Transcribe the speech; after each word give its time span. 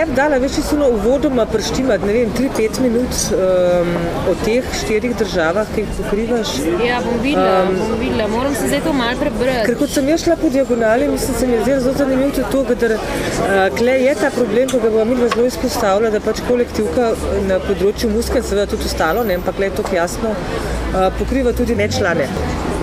sebi 0.00 0.14
dala 0.16 0.38
več 0.40 0.54
čisto 0.56 0.86
uvodoma 0.94 1.44
prštimati, 1.50 2.06
ne 2.08 2.12
vem, 2.14 2.30
3-5 2.36 2.78
minut 2.84 3.16
um, 3.36 3.90
o 4.30 4.36
teh 4.44 4.64
štirih 4.80 5.12
državah, 5.20 5.68
ki 5.74 5.82
jih 5.82 5.90
pokrivaš. 5.98 6.52
Ja, 6.86 7.00
bom 7.04 7.18
videla, 7.24 7.66
um, 7.66 7.76
bom 7.82 7.92
videla. 8.00 8.28
moram 8.32 8.54
se 8.56 8.70
zdaj 8.70 8.80
to 8.86 8.94
malo 8.96 9.18
prebrati. 9.20 9.66
Ker 9.68 9.76
kot 9.82 9.92
sem 9.92 10.08
jaz 10.08 10.24
šla 10.24 10.38
po 10.40 10.48
diagonali, 10.54 11.10
mislim, 11.12 11.36
se 11.40 11.50
mi 11.50 11.58
je 11.58 11.80
zelo 11.82 11.94
zanimivo 11.98 12.30
tudi 12.38 12.48
to, 12.54 12.62
da 12.86 12.96
uh, 12.96 13.92
je 14.06 14.16
ta 14.22 14.32
problem, 14.38 14.72
ki 14.72 14.82
ga 14.86 14.94
bomo 14.96 15.20
mi 15.20 15.30
zelo 15.34 15.46
izpostavljali, 15.50 16.14
da 16.16 16.24
pač 16.24 16.40
kolektivka 16.48 17.12
na 17.50 17.60
področju 17.68 18.12
muske, 18.14 18.40
seveda 18.40 18.70
tudi 18.72 18.88
ostalo, 18.88 19.26
ne, 19.28 19.36
ampak 19.42 19.60
le 19.60 19.72
to 19.76 19.84
jasno, 19.92 20.32
uh, 20.32 21.10
pokriva 21.20 21.52
tudi 21.52 21.76
nečlane. 21.76 22.30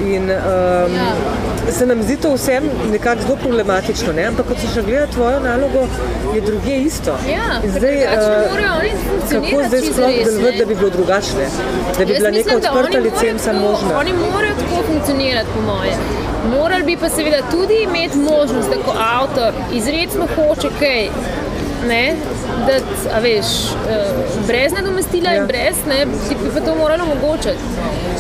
In, 0.06 0.24
um, 0.24 0.30
ja 0.96 1.12
se 1.72 1.86
nam 1.86 2.04
zdi 2.04 2.16
to 2.18 2.34
vsem 2.34 2.64
nekako 2.92 3.22
zelo 3.22 3.36
problematično, 3.36 4.14
ne? 4.14 4.24
ampak 4.24 4.48
ko 4.48 4.56
se 4.62 4.68
še 4.74 4.82
gleda 4.82 5.08
tvojo 5.08 5.40
nalogo, 5.40 5.88
je 6.36 6.42
druge 6.42 6.78
isto. 6.78 7.18
Ja, 7.32 7.60
zdaj, 7.64 7.98
uh, 7.98 8.68
kako 9.32 9.64
zdaj 9.68 9.82
sploh 9.82 10.16
delovati, 10.26 10.58
da 10.58 10.66
bi 10.66 10.76
bilo 10.76 10.90
drugačne, 10.90 11.50
da 11.98 12.06
bi 12.06 12.14
Jaz 12.14 12.20
bila 12.20 12.32
neka 12.32 12.56
odprta 12.56 13.00
licenca 13.00 13.54
možna? 13.54 14.00
Oni 14.00 14.14
morajo 14.14 14.56
tako 14.62 14.84
funkcionirati, 14.92 15.48
po 15.56 15.62
moje. 15.62 15.98
Morali 16.52 16.84
bi 16.84 16.98
pa 16.98 17.10
seveda 17.10 17.42
tudi 17.52 17.82
imeti 17.84 18.18
možnost, 18.18 18.70
da 18.70 18.76
ko 18.86 18.96
avtor 19.00 19.54
izredno 19.74 20.28
hoče 20.36 20.70
kaj 20.80 21.10
ne, 21.88 22.16
da 22.68 23.20
veš, 23.20 23.50
uh, 23.74 24.48
brez 24.48 24.74
nadomestila 24.74 25.32
ja. 25.32 25.42
in 25.42 25.48
brez 25.48 25.78
ne, 25.88 26.06
ti 26.30 26.36
bi 26.44 26.50
pa 26.54 26.66
to 26.66 26.76
moralo 26.76 27.04
omogočiti. 27.04 27.58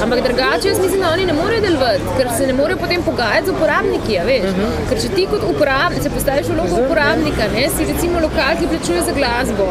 Ampak 0.04 0.24
drugače, 0.24 0.68
jaz 0.68 0.80
mislim, 0.80 1.02
da 1.02 1.10
oni 1.14 1.26
ne 1.26 1.34
morejo 1.34 1.62
delovati, 1.62 2.02
ker 2.18 2.30
se 2.38 2.48
ne 2.48 2.54
morejo 2.54 2.78
potem 2.78 3.04
pogajati 3.04 3.48
z 3.48 3.56
uporabniki. 3.56 4.14
Ja, 4.14 4.24
uh 4.24 4.30
mhm. 4.30 4.62
-huh. 4.62 4.90
Ker 4.90 5.02
če 5.02 5.10
ti 5.16 5.28
kot 5.32 5.44
uporabnik 5.44 6.04
se 6.04 6.10
postaviš 6.10 6.48
v 6.48 6.54
vlogo 6.54 6.86
uporabnika, 6.86 7.44
ne, 7.56 7.68
si 7.78 7.92
recimo 7.94 8.20
lokal, 8.20 8.54
ki 8.60 8.68
plačuje 8.68 9.02
za 9.02 9.14
glasbo, 9.20 9.68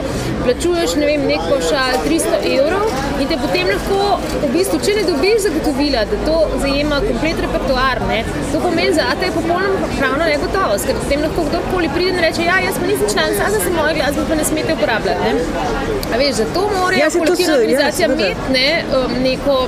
plačuješ 0.46 0.94
ne 1.00 1.06
vem, 1.08 1.26
nek 1.26 1.42
pošal 1.50 1.98
300 2.06 2.40
evrov 2.52 2.86
in 3.20 3.30
te 3.30 3.38
potem 3.42 3.70
lahko, 3.70 4.00
v 4.44 4.50
bistvu, 4.54 4.78
če 4.86 4.94
ne 4.98 5.04
dobiš 5.08 5.46
zagotovila, 5.46 6.04
da 6.10 6.18
to 6.26 6.36
zajema 6.62 7.00
komplet 7.06 7.40
repertoar, 7.44 8.02
ne, 8.10 8.20
to 8.52 8.60
pomeni 8.62 8.94
za 8.96 9.08
te 9.20 9.30
popolnoma 9.34 9.90
pravno 9.96 10.28
negotovost, 10.30 10.86
ker 10.88 10.98
potem 11.02 11.24
lahko 11.26 11.46
kdorkoli 11.48 11.90
pride 11.96 12.14
in 12.14 12.22
reče, 12.26 12.46
ja, 12.46 12.60
jaz 12.66 12.78
pa 12.80 12.90
nisem 12.90 13.12
član, 13.14 13.34
samo 13.40 13.62
sem 13.64 13.78
moja 13.80 13.96
glasba 13.98 14.26
pa 14.28 14.38
ne 14.38 14.44
smete 14.50 14.76
uporabljati. 14.78 15.20
Ne? 15.26 16.18
Veš, 16.20 16.34
zato 16.42 16.66
mora 16.76 17.00
ja, 17.02 17.10
kolektivna 17.10 17.52
ja, 17.52 17.60
organizacija 17.60 18.12
imeti 18.12 18.52
ne, 18.52 18.68
um, 19.00 19.16
neko 19.24 19.58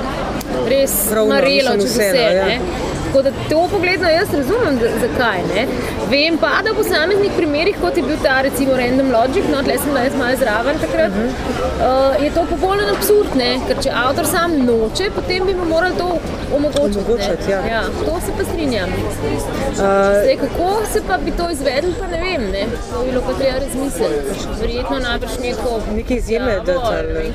res 0.69 0.95
marelo, 1.29 1.75
če 1.81 1.89
se 1.89 2.13
vse. 2.13 2.29
Ja. 2.39 2.87
Tako 3.09 3.21
da 3.21 3.31
to 3.49 3.67
pogledno 3.71 4.09
jaz 4.09 4.33
razumem, 4.33 4.79
zakaj. 5.01 5.39
Ne? 5.55 5.65
Vem 6.09 6.37
pa, 6.37 6.49
da 6.63 6.71
v 6.71 6.75
posameznih 6.77 7.31
primerih, 7.37 7.77
kot 7.81 7.97
je 7.97 8.03
bil 8.03 8.17
ta 8.23 8.41
recimo 8.41 8.75
Random 8.77 9.09
Logic, 9.11 9.45
no, 9.53 9.63
tle 9.65 9.77
sem 9.81 9.93
danes 9.93 10.17
malo 10.19 10.35
zraven 10.37 10.77
takrat, 10.81 11.11
uh 11.11 11.17
-huh. 11.17 12.19
uh, 12.19 12.23
je 12.23 12.29
to 12.33 12.45
popolnoma 12.49 12.93
absurd, 12.97 13.35
ne? 13.35 13.49
ker 13.67 13.81
če 13.83 13.89
avtor 14.03 14.25
sam 14.25 14.53
noče, 14.65 15.09
potem 15.15 15.45
bi 15.47 15.53
mu 15.53 15.65
morali 15.65 15.95
to 15.97 16.09
omogočiti. 16.55 16.99
omogočiti 16.99 17.51
ja. 17.51 17.59
Ja, 17.73 17.81
to 18.05 18.19
se 18.25 18.31
pa 18.37 18.43
strinjam. 18.43 18.89
Uh, 18.89 19.75
Zdaj, 19.75 20.37
kako 20.37 20.69
se 20.93 21.01
pa 21.07 21.17
bi 21.17 21.31
to 21.31 21.49
izvedli, 21.49 21.93
pa 21.99 22.07
ne 22.07 22.19
vem. 22.25 22.51
Ne? 22.51 22.63
To 22.93 23.03
bi 23.03 23.09
bilo 23.09 23.21
pa 23.27 23.33
treba 23.33 23.59
razmisliti. 23.59 24.49
Verjetno 24.61 24.99
najbrž 24.99 25.31
neko... 25.41 25.81
Nekaj 25.95 26.17
izjeme, 26.17 26.59
da 26.65 26.73
to 26.73 26.79
ali... 26.79 27.33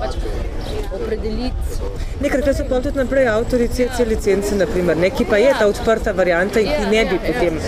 Pač 0.00 0.14
opredeliti. 0.94 1.78
Nekaj 2.20 2.54
so 2.54 2.64
pa 2.68 2.80
tudi 2.80 2.98
naprej 2.98 3.28
avtori 3.28 3.68
CC 3.68 4.00
ja. 4.00 4.06
licence, 4.08 4.54
naprimer, 4.56 4.96
ne, 4.96 5.10
ki 5.10 5.26
pa 5.30 5.40
je 5.42 5.52
ta 5.58 5.66
odprta 5.70 6.12
varianta 6.12 6.60
in 6.62 6.70
ki 6.70 6.90
ne 6.92 7.04
bi 7.10 7.18
potem 7.26 7.58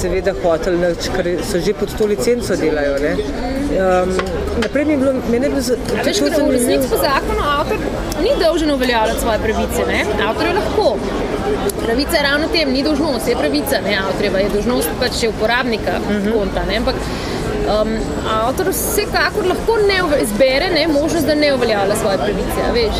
seveda 0.00 0.34
hotel, 0.42 0.78
ker 1.16 1.30
so 1.50 1.60
že 1.66 1.74
pod 1.80 1.94
to 1.98 2.06
licenco 2.06 2.56
delajo. 2.60 2.96
Um, 3.74 4.12
naprej 4.62 4.84
mi 4.84 4.92
je 4.92 4.98
bilo, 4.98 5.12
meni 5.30 5.46
je 5.46 5.50
bilo 5.50 5.62
zelo 5.62 5.78
zanimivo. 6.04 6.48
V 6.48 6.56
resnici 6.58 6.88
po 6.90 7.00
zakonu 7.02 7.42
avtor 7.58 7.78
ni 8.22 8.32
dolžen 8.44 8.70
uveljavljati 8.70 9.20
svoje 9.20 9.38
pravice, 9.38 9.86
ne? 9.88 10.04
avtor 10.28 10.46
je 10.46 10.54
lahko. 10.60 10.96
Pravica 11.84 12.16
je 12.16 12.22
ravno 12.22 12.46
tem, 12.52 12.72
ni 12.72 12.82
dožnost, 12.82 13.28
je 13.28 13.36
pravica, 13.36 13.80
ne 13.84 13.96
avtoreva, 14.06 14.38
je 14.38 14.52
dožnost 14.54 14.92
pač 15.00 15.20
še 15.20 15.28
uporabnika 15.28 15.98
uh 15.98 16.10
mhm. 16.10 16.28
-huh. 16.28 16.38
konta. 16.38 16.64
Ne? 16.68 16.76
Ampak 16.76 16.94
um, 17.66 17.92
avtor 18.30 18.70
vsekakor 18.72 19.46
lahko 19.46 19.76
ne 19.88 20.00
izbere 20.22 20.70
ne, 20.74 20.86
možnost, 20.88 21.26
da 21.26 21.34
ne 21.34 21.54
uveljavlja 21.54 21.96
svoje 21.96 22.18
pravice. 22.18 22.90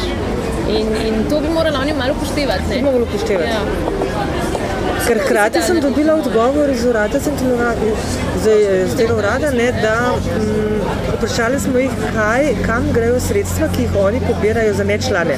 In, 0.69 0.89
in 1.07 1.25
to 1.31 1.41
bi 1.41 1.49
morali 1.49 1.77
oni 1.77 1.93
malo 1.93 2.15
upoštevati. 2.17 2.75
Bi 2.75 2.83
morali 2.83 3.03
upoštevati. 3.03 3.51
Ja. 3.51 3.61
Ker 5.07 5.19
hkrati 5.25 5.63
sem 5.63 5.81
dobila 5.81 6.15
odgovor 6.15 6.71
iz 6.71 6.85
urada, 6.85 7.19
z 7.21 8.97
tega 8.97 9.15
urada, 9.15 9.51
ne, 9.51 9.73
da 9.83 10.15
m, 10.37 10.43
mm, 10.43 10.81
vprašali 11.17 11.61
smo 11.61 11.79
jih, 11.79 11.91
kaj, 12.15 12.55
kam 12.67 12.89
grejo 12.93 13.21
sredstva, 13.21 13.69
ki 13.77 13.83
jih 13.83 13.97
oni 14.01 14.21
pobirajo 14.29 14.75
za 14.75 14.85
nečlane. 14.85 15.37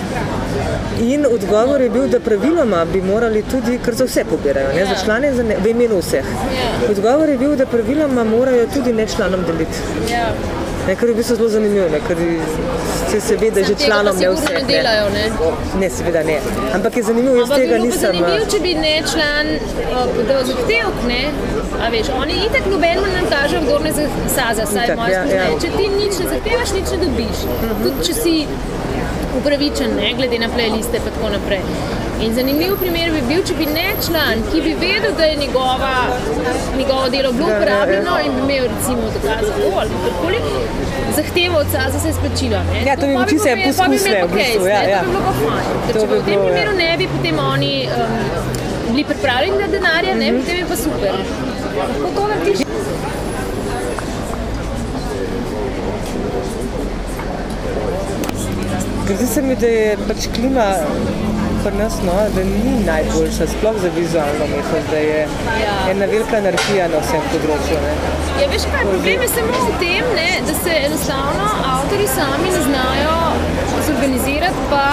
In 1.01 1.27
odgovor 1.27 1.81
je 1.81 1.91
bil, 1.91 2.09
da 2.09 2.21
praviloma 2.21 2.85
bi 2.93 3.03
morali 3.03 3.43
tudi, 3.51 3.79
ker 3.85 3.95
za 3.95 4.05
vse 4.05 4.25
pobirajo, 4.25 4.69
ne, 4.75 4.85
za 4.85 4.93
ja. 4.93 5.01
člane 5.05 5.33
za 5.35 5.43
ne, 5.43 5.57
v 5.65 5.73
imenu 5.75 5.99
vseh. 6.01 6.25
Ja. 6.57 6.91
Odgovor 6.91 7.29
je 7.29 7.39
bil, 7.39 7.57
da 7.57 7.67
praviloma 7.67 8.25
morajo 8.25 8.67
tudi 8.75 8.93
nečlanom 8.93 9.45
deliti. 9.47 9.79
Ja. 10.13 10.31
Ne, 10.87 10.95
kar 10.95 11.09
je 11.09 11.15
v 11.15 11.17
bistvu 11.19 11.37
zelo 11.37 11.49
zanimivo, 11.49 11.89
ne, 11.91 12.01
ker 12.09 12.19
se, 13.11 13.21
se 13.21 13.37
ve, 13.37 13.51
da 13.51 13.63
že 13.63 13.75
članom 13.75 14.17
ne 14.17 14.29
vse. 14.31 14.53
Ne, 14.55 14.63
delajo, 14.69 15.09
ne? 15.15 15.25
ne, 15.81 15.91
seveda 15.91 16.23
ne. 16.23 16.39
Ampak 16.75 16.97
je 16.97 17.03
zanimivo, 17.03 17.37
jaz 17.37 17.51
tega 17.55 17.79
nisem. 17.79 18.01
Zanimivo, 18.01 18.45
če 18.53 18.61
bi 18.63 18.75
ne 18.75 18.95
član 19.13 19.51
podal 20.15 20.45
zahtevek, 20.47 21.03
ne? 21.09 21.23
A 21.83 21.91
veš, 21.91 22.13
oni 22.23 22.39
itak 22.47 22.71
noben 22.71 23.03
nam 23.03 23.27
kaže, 23.31 23.61
kdo 23.67 23.79
ne 23.85 23.93
zasaza, 23.99 24.67
saj 24.67 24.87
itak, 24.87 25.03
ja, 25.11 25.25
ja. 25.35 25.49
Če 25.61 25.73
ti 25.75 25.89
nič 25.97 26.23
ne 26.23 26.31
zahtevaš, 26.31 26.75
nič 26.79 26.95
ne 26.95 26.99
dobiš. 27.05 27.43
Uh 27.45 27.51
mhm. 27.51 27.73
-huh. 27.73 27.83
Tudi 27.83 28.07
če 28.07 28.15
si 28.15 28.37
upravičen, 29.39 29.97
ne, 30.01 30.15
glede 30.17 30.39
na 30.39 30.49
playliste 30.49 30.97
in 31.01 31.07
tako 31.09 31.31
naprej. 31.37 31.63
In 32.25 32.35
zanimiv 32.35 32.77
primer 32.81 33.11
bi 33.13 33.21
bil, 33.29 33.43
če 33.49 33.55
bi 33.59 33.67
ne 33.69 33.89
član, 34.07 34.41
ki 34.51 34.61
bi 34.65 34.73
vedel, 34.81 35.13
da 35.19 35.25
je 35.29 35.37
njegova, 35.37 35.95
njegovo 36.79 37.09
delo 37.15 37.33
bilo 37.33 37.49
uporabljeno 37.57 38.15
in 38.27 38.33
bi 38.37 38.41
imel 38.45 38.69
recimo 38.75 39.11
dokaz 39.17 39.45
za 39.49 39.53
to 39.59 39.73
ali 39.81 39.91
karkoli, 40.05 40.41
zahteval 41.17 41.61
od 41.61 41.67
SAS 41.73 41.93
za 41.93 42.01
se 42.01 42.09
izplačilo. 42.09 42.61
Ja, 42.87 42.97
to 42.97 43.07
bi 43.07 43.17
bil 43.17 43.27
čisto 43.33 43.49
poskus, 43.67 44.05
ne, 44.09 44.25
v 44.25 44.35
bistvu, 44.37 44.67
ja, 44.67 44.83
ja. 44.83 45.01
To 45.01 45.07
bi 45.07 45.13
bilo 45.13 45.25
pa 45.27 45.35
fajn. 45.43 45.83
Ker 45.87 46.01
če 46.01 46.07
bi 46.07 46.21
v 46.21 46.25
tem 46.29 46.39
ja. 46.39 46.47
primeru 46.47 46.77
ne 46.81 46.91
bi 46.99 47.09
potem 47.17 47.43
oni 47.53 47.75
um, 47.89 48.17
bili 48.91 49.05
pripravljeni 49.05 49.59
na 49.59 49.69
denarje, 49.77 50.15
ne, 50.15 50.33
mm 50.33 50.37
-hmm. 50.37 50.41
potem 50.41 50.59
je 50.59 50.67
pa 50.71 50.77
super. 50.77 51.13
Lahko 51.79 52.09
to 52.17 52.29
narediš. 52.29 52.67
Zdi 59.07 59.27
se 59.27 59.43
mi, 59.43 59.55
da 59.57 59.67
je 59.67 59.97
pač 60.09 60.25
klima 60.35 60.65
pri 61.65 61.79
nas, 61.79 61.95
no, 62.07 62.15
da 62.35 62.43
ni 62.45 62.73
najboljša, 62.87 63.47
sploh 63.53 63.77
za 63.83 63.91
vizualno 63.97 64.45
umetnost, 64.49 64.91
da 64.91 64.97
je 64.97 65.21
ja. 65.63 65.77
ena 65.91 66.07
velika 66.13 66.37
anarhija 66.43 66.89
na 66.93 67.03
vsem 67.05 67.23
področju. 67.33 67.79
Ne. 67.85 67.93
Ja, 68.41 68.49
veš 68.53 68.67
kaj, 68.73 68.85
problem 68.91 69.25
je 69.27 69.31
samo 69.35 69.63
v 69.63 69.73
tem, 69.83 70.11
ne, 70.19 70.29
da 70.49 70.55
se 70.63 70.77
enostavno 70.89 71.49
avtori 71.75 72.09
sami 72.17 72.51
ne 72.55 72.63
znajo 72.69 73.15
zorganizirati, 73.87 74.67
pa 74.71 74.85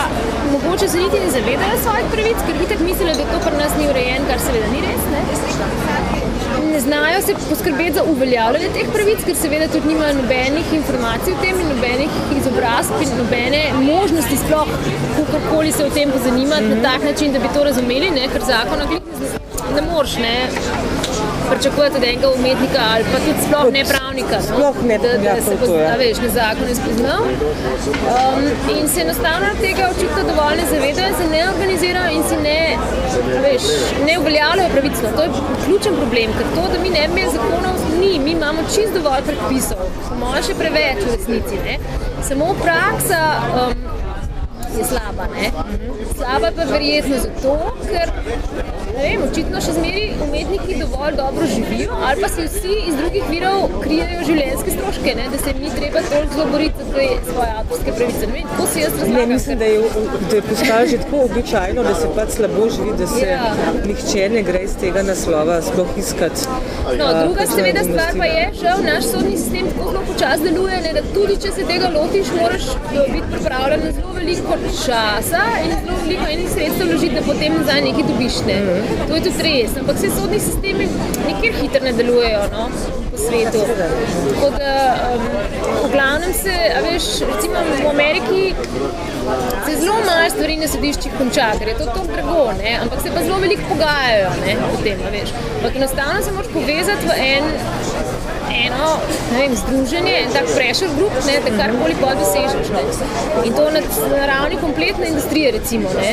mogoče 0.51 0.89
se 0.93 1.01
niti 1.01 1.23
ne 1.25 1.31
zavedajo 1.37 1.81
svojih 1.87 2.13
pravic, 2.13 2.45
ker 2.47 2.61
itak 2.67 2.85
mislijo, 2.89 3.17
da 3.21 3.29
to 3.33 3.41
pri 3.47 3.57
nas 3.63 3.77
ni 3.81 3.89
urejen, 3.89 4.29
kar 4.29 4.45
seveda 4.45 4.69
ni 4.75 4.85
res. 4.85 5.09
Ne 5.15 6.32
ne 6.73 6.79
znajo 6.79 7.21
se 7.21 7.33
poskrbeti 7.49 7.93
za 7.93 8.03
uveljavljanje 8.03 8.69
teh 8.75 8.87
pravic, 8.93 9.19
ker 9.25 9.35
seveda 9.35 9.67
tudi 9.73 9.87
nimajo 9.87 10.13
nobenih 10.21 10.73
informacij 10.73 11.33
o 11.33 11.41
tem 11.41 11.59
nobenih 11.69 12.11
izobrazb 12.37 13.01
in 13.03 13.11
nobene 13.17 13.61
možnosti 13.81 14.37
sploh, 14.43 14.71
kakorkoli 15.17 15.71
se 15.71 15.85
o 15.85 15.89
tem 15.89 16.11
pozanimati 16.11 16.63
mm 16.63 16.71
-hmm. 16.71 16.81
na 16.81 16.89
tak 16.89 17.03
način, 17.03 17.33
da 17.33 17.39
bi 17.39 17.53
to 17.53 17.63
razumeli, 17.63 18.09
ne? 18.11 18.27
ker 18.33 18.41
zakon 18.41 18.79
ne 19.75 19.81
moreš 19.81 20.15
pričakovati 21.49 21.97
od 21.97 22.03
enega 22.03 22.27
umetnika 22.37 22.81
ali 22.93 23.03
pa 23.11 23.17
tudi 23.25 23.41
sploh 23.47 23.73
ne 23.73 23.83
pravnika. 24.13 24.37
No? 24.37 24.55
Sploh 24.55 24.83
ne, 24.85 24.97
da, 24.97 25.17
da 25.17 25.23
ja, 25.23 25.41
se 25.41 25.57
to, 25.65 25.77
ja. 25.77 25.95
veš, 25.97 26.17
na 26.17 26.29
zakon 26.29 26.67
je 26.67 26.75
spoznal. 26.75 27.21
Um, 27.23 28.43
in 28.77 28.87
se 28.87 29.01
enostavno 29.01 29.47
tega 29.61 29.89
očitno 29.95 30.21
dovolj 30.29 30.55
ne 30.57 30.65
zavedajo 30.69 31.07
in 31.07 31.15
se 31.15 31.27
ne 31.31 31.49
organizirajo 31.49 32.11
in 32.17 32.23
si 32.29 32.37
ne, 32.37 32.77
veš, 33.45 33.63
ne 34.05 34.19
uveljavljajo 34.19 34.69
pravično. 34.69 35.07
To 35.15 35.23
je 35.23 35.29
ključen 35.65 35.95
problem, 35.95 36.33
ker 36.37 36.47
to, 36.55 36.67
da 36.73 36.83
mi 36.83 36.89
ne 36.89 37.07
bi 37.15 37.21
zakonov, 37.33 37.75
ni. 37.99 38.19
Mi 38.19 38.31
imamo 38.31 38.61
čist 38.75 38.93
dovolj 38.93 39.23
predpisov, 39.27 39.87
samo 40.09 40.35
še 40.47 40.53
preveč 40.59 41.03
v 41.05 41.15
resnici. 41.15 41.55
Ne? 41.65 41.79
Samo 42.29 42.53
praksa. 42.63 43.23
Um, 43.57 43.82
je 44.75 44.85
slaba. 44.85 45.25
Ne? 45.33 45.51
Slaba 46.15 46.51
pa 46.51 46.63
verjetno 46.65 47.15
zato, 47.17 47.53
ker 47.83 48.11
ne 48.87 49.01
vem, 49.01 49.23
očitno 49.23 49.61
še 49.61 49.73
zmeri 49.73 50.03
umetniki 50.21 50.75
dovolj 50.79 51.15
dobro 51.15 51.45
živijo, 51.47 51.95
ali 52.03 52.21
pa 52.21 52.29
si 52.29 52.45
vsi 52.47 52.75
iz 52.87 52.95
drugih 52.95 53.23
virov 53.29 53.63
krijejo 53.81 54.25
življenjske 54.25 54.71
stroške, 54.71 55.15
ne? 55.15 55.25
da 55.29 55.37
se 55.37 55.53
mi 55.53 55.69
treba 55.71 55.99
toliko 56.03 56.33
zelo 56.33 56.45
boriti 56.47 56.75
za 56.79 56.91
svoje 57.25 57.49
avtorske 57.53 57.91
pravice. 57.91 58.27
Ne 58.27 58.43
tako 58.43 58.67
si 58.67 58.79
jaz 58.79 58.93
Ne, 58.93 58.99
razlagam. 58.99 59.29
mislim, 59.29 59.57
da 59.57 59.65
je, 59.65 59.79
da 60.29 60.35
je 60.35 60.41
postalo 60.43 60.87
že 60.87 60.97
tako 60.97 61.17
običajno, 61.23 61.83
da 61.83 61.95
se 61.95 62.07
pač 62.15 62.29
slabo 62.31 62.69
živi, 62.69 62.97
da 62.97 63.07
se 63.07 63.25
Ja. 63.25 63.53
nihče 63.85 64.29
ne 64.29 64.41
gre 64.43 64.59
iz 64.61 64.75
tega 64.77 65.03
naslova 65.03 65.61
sploh 65.61 65.87
iskati. 65.97 66.41
No, 66.97 67.05
druga 67.17 67.45
seveda 67.47 67.83
stvar 67.83 68.11
pa 68.17 68.25
je, 68.27 68.43
žal 68.61 68.83
naš 68.83 69.03
sodni 69.05 69.37
sistem 69.37 69.67
tako 69.69 69.89
zelo 69.89 70.03
počasi 70.07 70.43
deluje, 70.43 70.81
ne, 70.81 70.93
da 70.93 71.01
tudi 71.13 71.37
če 71.37 71.51
se 71.51 71.65
tega 71.65 71.89
lotiš, 71.89 72.27
moraš 72.41 72.65
biti 73.07 73.27
pripravljen 73.31 73.79
na 73.79 73.91
zelo 73.91 74.13
veliko 74.13 74.57
časa 74.85 75.43
in 75.63 75.71
zelo 75.71 75.97
veliko 76.03 76.27
enih 76.31 76.49
sredstev 76.51 76.87
vložiti, 76.87 77.15
da 77.15 77.21
potem 77.25 77.57
nazaj 77.57 77.81
nekaj 77.81 78.03
dobiš. 78.09 78.39
Ne. 78.47 78.57
Mhm. 78.61 79.07
To 79.07 79.15
je 79.15 79.23
tudi 79.27 79.47
res, 79.47 79.77
ampak 79.79 79.95
vse 79.99 80.11
sodni 80.17 80.39
sistemi 80.39 80.87
nikjer 81.27 81.55
hitro 81.61 81.83
ne 81.83 81.93
delujejo. 81.99 82.43
No? 82.53 82.67
Po 83.11 83.17
svetu. 83.17 83.65
Tako 84.29 84.49
da, 84.57 84.73
um, 85.13 85.27
v 85.83 85.91
glavnem 85.91 86.33
se, 86.33 86.55
veš, 86.85 87.09
recimo 87.29 87.61
v 87.83 87.89
Ameriki 87.89 88.55
se 89.65 89.75
zelo 89.79 89.95
malo 90.05 90.29
stvari 90.29 90.57
na 90.57 90.67
sodiščih 90.67 91.13
konča, 91.17 91.51
ker 91.59 91.71
je 91.71 91.75
to 91.77 91.85
tako 91.85 92.07
drago, 92.09 92.45
ne? 92.57 92.73
ampak 92.81 93.01
se 93.03 93.11
pa 93.15 93.23
zelo 93.23 93.37
veliko 93.43 93.69
pogajajo 93.69 94.31
ne, 94.45 94.57
o 94.69 94.81
tem. 94.83 95.03
Ampak 95.57 95.75
enostavno 95.75 96.21
se 96.23 96.31
moraš 96.31 96.51
povezati 96.53 97.07
v 97.07 97.19
en, 97.27 97.43
eno 98.65 98.89
ne 99.33 99.39
vem, 99.39 99.55
združenje, 99.55 100.13
en 100.23 100.31
tak 100.33 100.45
pressure 100.55 100.89
group, 100.97 101.13
ne, 101.27 101.35
da 101.45 101.51
karkoli 101.57 101.95
pa 102.01 102.13
dosežeš. 102.19 102.67
Ne. 102.75 102.83
In 103.47 103.53
to 103.53 103.65
na, 103.75 103.81
na 104.17 104.25
ravni 104.25 104.57
kompletne 104.61 105.07
industrije, 105.07 105.51
recimo. 105.51 105.89
Ne. 106.01 106.11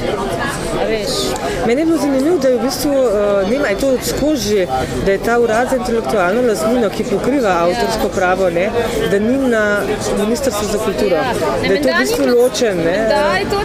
A 0.81 0.85
veš, 0.89 1.15
Meni 1.67 1.81
je 1.83 1.87
bilo 1.87 1.99
zanimivo, 1.99 2.39
da 2.39 2.49
je 2.49 2.57
v 2.57 2.63
bistvu, 2.65 2.93
uh, 2.93 3.51
ne 3.51 3.51
vem, 3.51 3.65
a 3.65 3.69
je 3.69 3.79
to 3.79 3.91
skozi, 4.11 4.67
da 5.05 5.13
je 5.13 5.19
ta 5.19 5.39
urad 5.41 5.69
za 5.71 5.77
intelektualno 5.77 6.43
lastnino, 6.49 6.89
ki 6.97 7.05
pokriva 7.11 7.53
avtorsko 7.65 8.09
pravo, 8.15 8.51
ne, 8.51 8.71
da 9.11 9.19
ni 9.19 9.37
na 9.49 9.63
Ministrstvu 10.19 10.67
za 10.73 10.79
kulturo, 10.79 11.17
Ja. 11.17 11.33
da 11.69 11.75
je 11.75 11.83
to 11.83 11.89
v 11.89 11.99
bistvu 12.01 12.25
ločen. 12.37 12.77
Ne, 12.87 12.97
Da, 13.11 13.37
je 13.37 13.47
to 13.51 13.61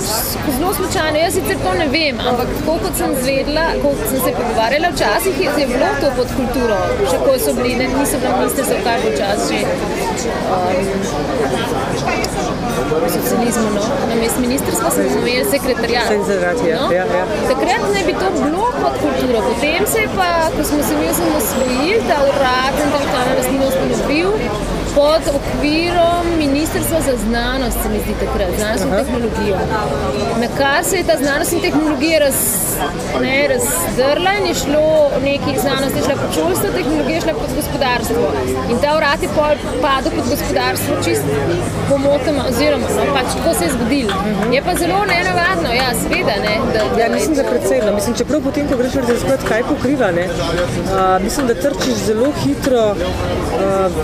zelo 0.58 0.74
slučajno. 0.74 1.18
Jaz 1.18 1.34
sicer 1.34 1.58
to 1.64 1.74
ne 1.80 1.88
vem, 1.88 2.20
ampak 2.30 2.48
tako 2.60 2.78
kot 2.84 2.94
sem 2.98 3.16
zvedela, 3.24 3.66
kot 3.84 3.98
sem 4.10 4.20
se 4.26 4.32
pogovarjala 4.40 4.88
včasih, 4.96 5.34
je 5.62 5.68
bilo 5.68 5.90
to 6.02 6.08
pod 6.18 6.28
kulturo. 6.38 6.78
Še 7.12 7.18
ko 7.26 7.38
so 7.46 7.54
bili, 7.54 7.76
ne, 7.76 7.88
niso 8.00 8.18
bili 8.22 8.34
ministrstvo, 8.40 8.65
kar 8.84 8.98
bo 9.04 9.10
čas 9.18 9.40
že. 9.50 9.60
Um, 10.52 11.06
socializmu, 13.10 13.70
no. 13.76 13.82
na 14.10 14.16
mestu 14.16 14.40
ministrstva 14.42 14.90
sem 14.92 15.06
imela 15.18 15.46
sekretarjat. 15.52 16.08
Sekretariat, 16.08 16.58
ja, 16.68 16.76
No. 16.82 16.92
ja, 16.92 17.06
ja. 17.06 17.24
Takrat 17.50 17.84
naj 17.94 18.04
bi 18.08 18.14
to 18.14 18.28
bilo 18.42 18.66
pod 18.82 18.94
kulturo, 19.04 19.38
potem 19.50 19.84
se 19.88 20.00
je 20.00 20.10
pa, 20.18 20.30
ko 20.56 20.64
smo 20.64 20.84
se 20.88 20.94
mi 21.00 21.06
osamosvojili, 21.14 22.02
ta 22.10 22.18
urad 22.30 22.72
za 22.78 22.84
intelektualno 22.88 23.32
lastnino 23.38 23.66
ustanovil 23.68 24.30
pod 24.96 25.24
okvirom 25.40 26.24
Ministrstva 26.38 27.00
za 27.08 27.16
znanost, 27.26 27.78
se 27.84 27.90
mi 27.90 28.00
zdi 28.04 28.14
takrat, 28.24 28.52
znanost 28.60 28.84
in 28.86 28.92
tehnologijo. 28.92 29.58
Na 30.44 30.48
kar 30.58 30.84
se 30.90 30.96
je 30.98 31.04
ta 31.10 31.16
znanost 31.24 31.54
in 31.54 31.62
tehnologija 31.62 32.20
raz, 32.20 32.38
ne, 33.22 33.48
razdrla 33.52 34.32
in 34.40 34.46
je 34.52 34.56
šlo 34.64 34.90
neki 35.24 35.52
znanost, 35.64 35.96
je 35.96 36.04
šla 36.08 36.16
pod 36.22 36.32
šolstvo, 36.38 36.68
tehnologija 36.78 37.16
je 37.16 37.22
šla 37.22 37.34
pod 37.42 37.52
gospodarstvo. 37.60 38.24
In 38.72 38.78
ta 38.84 38.90
urad 38.98 39.24
je 39.24 39.30
pol 39.36 39.56
padel 39.82 40.12
pod 40.18 40.26
gospodarstvo 40.34 40.94
čist 41.06 41.26
pomotoma, 41.90 42.42
oziroma 42.50 42.88
no, 42.98 43.04
pač 43.16 43.28
tako 43.38 43.52
se 43.58 43.64
je 43.66 43.72
zgodilo. 43.76 44.14
Je 44.56 44.62
pa 44.68 44.74
zelo 44.82 45.00
nenavadno, 45.14 45.70
ja, 45.82 45.90
seveda, 46.02 46.36
ne, 46.46 46.56
da, 46.74 46.80
da 46.96 47.02
Ja, 47.02 47.10
mislim, 47.18 47.36
da 47.36 47.44
predvsej. 47.44 47.80
No. 47.86 47.96
Mislim, 48.00 48.16
čeprav 48.16 48.42
potem, 48.48 48.68
ko 48.70 48.78
greš 48.78 48.94
raziskovati, 48.94 49.46
kaj 49.50 49.64
pokriva, 49.70 50.12
ne, 50.12 50.26
a, 51.00 51.20
mislim, 51.24 51.48
da 51.48 51.54
trčiš 51.54 51.96
zelo 52.10 52.32
hitro 52.44 52.86
a, 52.88 52.96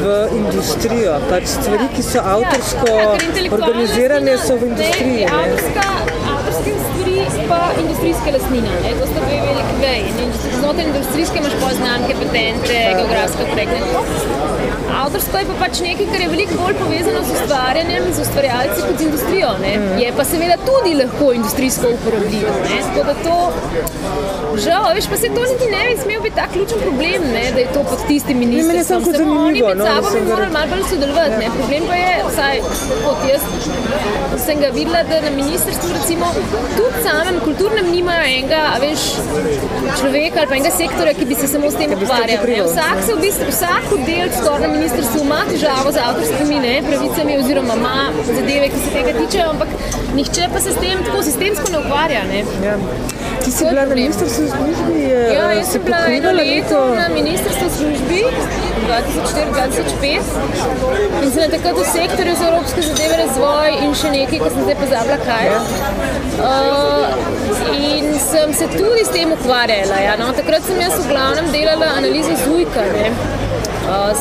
v 0.01 0.27
industrijo. 0.41 0.80
Pač 0.81 1.45
stvari, 1.45 1.85
ki 1.93 2.01
so 2.01 2.21
avtorsko 2.25 2.87
Ja, 2.89 3.03
ker 3.13 3.25
intelektualna 3.27 3.67
organizirane, 3.67 4.33
so 4.41 4.55
v 4.57 4.71
industriji. 4.71 5.27
Avtorska, 5.29 5.83
avtorske 6.33 6.73
stvari 6.73 7.00
pa 7.61 7.81
industrijska 7.83 8.29
lastnina. 8.35 8.71
Ne? 8.83 8.89
To 8.99 9.05
sta 9.11 9.19
dve 9.25 9.37
veliki 9.49 9.75
veji. 9.85 10.09
Znotraj 10.59 10.85
industrijske 10.91 11.35
imaš 11.41 11.55
pa 11.61 11.69
znamke, 11.81 12.13
patente, 12.21 12.77
geografske 12.99 13.43
tako. 13.55 13.99
Avtorsko 15.01 15.37
je 15.37 15.45
pa 15.49 15.55
pač 15.63 15.79
nekaj, 15.85 16.05
kar 16.11 16.21
je 16.21 16.29
veliko 16.33 16.57
bolj 16.61 16.75
povezano 16.79 17.21
z 17.27 17.35
ustvarjanjem, 17.37 18.03
z 18.15 18.25
ustvarjalci 18.25 18.79
kot 18.87 18.95
z 18.99 19.07
industrijo. 19.09 19.51
Ne? 19.63 19.73
Je 20.03 20.09
pa 20.17 20.23
seveda 20.31 20.57
tudi 20.69 20.91
lahko 21.01 21.31
industrijsko 21.39 21.93
uporabljivo. 21.97 22.53
ne. 22.65 22.81
Tako 22.87 23.03
da 23.09 23.13
to, 23.25 23.37
žal, 24.65 24.87
veš, 24.95 25.07
pa 25.13 25.17
se 25.21 25.31
to 25.37 25.43
niti 25.51 25.71
ne 25.75 25.81
bi 25.89 26.01
smel 26.03 26.21
biti 26.25 26.35
tak 26.35 26.51
ključen 26.53 26.79
problem, 26.85 27.21
ne? 27.35 27.45
da 27.55 27.59
je 27.59 27.69
to 27.75 27.83
pod 27.91 27.99
tistim 28.07 28.37
ministrstvom. 28.45 29.03
kot 29.05 29.15
Samo 29.21 29.41
oni 29.41 29.63
med 29.67 29.77
no, 29.77 29.85
sabo 29.85 30.09
se 30.11 30.19
bi 30.21 30.27
morali 30.33 30.51
malo 30.57 30.67
bolj 30.73 30.85
sodelovati. 30.89 31.37
Ne? 31.41 31.47
Problem 31.57 31.83
pa 31.89 31.95
je, 32.03 32.13
vsaj 32.29 32.55
kot 33.05 33.19
jaz 33.31 33.43
sem 34.45 34.59
ga 34.59 34.69
videla, 34.77 35.03
da 35.09 35.21
na 35.21 35.31
ministrstvu 35.41 35.89
recimo 35.97 36.25
tudi 36.77 36.97
samem 37.07 37.39
kulturnem 37.51 37.91
nimajo 37.91 38.23
enega, 38.23 38.59
a 38.73 38.79
veš, 38.79 39.01
človeka 39.99 40.43
ali 40.43 40.57
enega 40.57 40.71
sektorja, 40.75 41.13
ki 41.13 41.25
bi 41.25 41.35
se 41.35 41.47
samo 41.51 41.71
s 41.71 41.79
tem 41.79 41.93
ukvarjal. 41.95 42.45
Vsak 42.69 43.03
se 43.05 43.15
v 43.15 43.19
bistvu, 43.25 43.47
vsak 43.51 43.91
oddelek 43.97 44.37
skoraj 44.37 44.61
na 44.67 44.69
ministrstvu 44.75 45.23
ima 45.25 45.41
težavo 45.49 45.91
z 45.91 46.03
avtorskimi 46.05 46.59
ne, 46.63 46.75
pravicami 46.87 47.37
oziroma 47.43 47.75
ima 47.81 47.95
zadeve, 48.27 48.69
ki 48.73 48.83
se 48.85 48.93
tega 48.95 49.17
tičejo, 49.19 49.49
ampak 49.55 49.75
nihče 50.15 50.49
pa 50.53 50.63
se 50.63 50.75
s 50.75 50.83
tem 50.83 51.03
tako 51.05 51.23
sistemsko 51.27 51.71
ne 51.71 51.83
ukvarja. 51.83 52.23
Ne. 52.31 52.45
Ja. 52.65 52.77
Ti 53.43 53.51
si 53.51 53.65
bila 53.65 53.85
na 53.85 53.95
ministrstvu 53.95 54.47
službi, 54.47 55.01
Ja, 55.33 55.51
jaz 55.51 55.71
sem 55.71 55.81
bila 55.85 55.97
eno 56.07 56.31
leto 56.31 56.95
na 56.95 57.09
ministrstvu 57.13 57.69
službi 57.77 58.23
2004-2005 58.87 60.21
in 61.23 61.31
sem 61.31 61.51
takrat 61.51 61.77
v 61.77 61.85
sektorju 61.93 62.35
za 62.35 62.47
evropske 62.47 62.81
zadeve 62.81 63.17
razvoj 63.17 63.69
in 63.85 63.93
še 63.95 64.09
nekaj, 64.11 64.39
ki 64.43 64.49
sem 64.53 64.63
zdaj 64.65 64.75
pozabila 64.81 65.17
kaj. 65.25 65.45
Uh, 66.41 67.05
in 67.77 68.19
sem 68.19 68.53
se 68.53 68.65
tudi 68.75 69.03
s 69.05 69.09
tem 69.15 69.31
ukvarjala. 69.31 69.97
Ja. 70.05 70.13
No, 70.19 70.25
takrat 70.37 70.61
sem 70.67 70.77
jaz 70.81 70.93
v 70.99 71.01
glavnem 71.13 71.45
delala 71.55 71.87
analizo 71.97 72.33
zujka. 72.45 72.81
Ne. 72.93 73.05
Uh, 73.81 73.87
z 74.15 74.17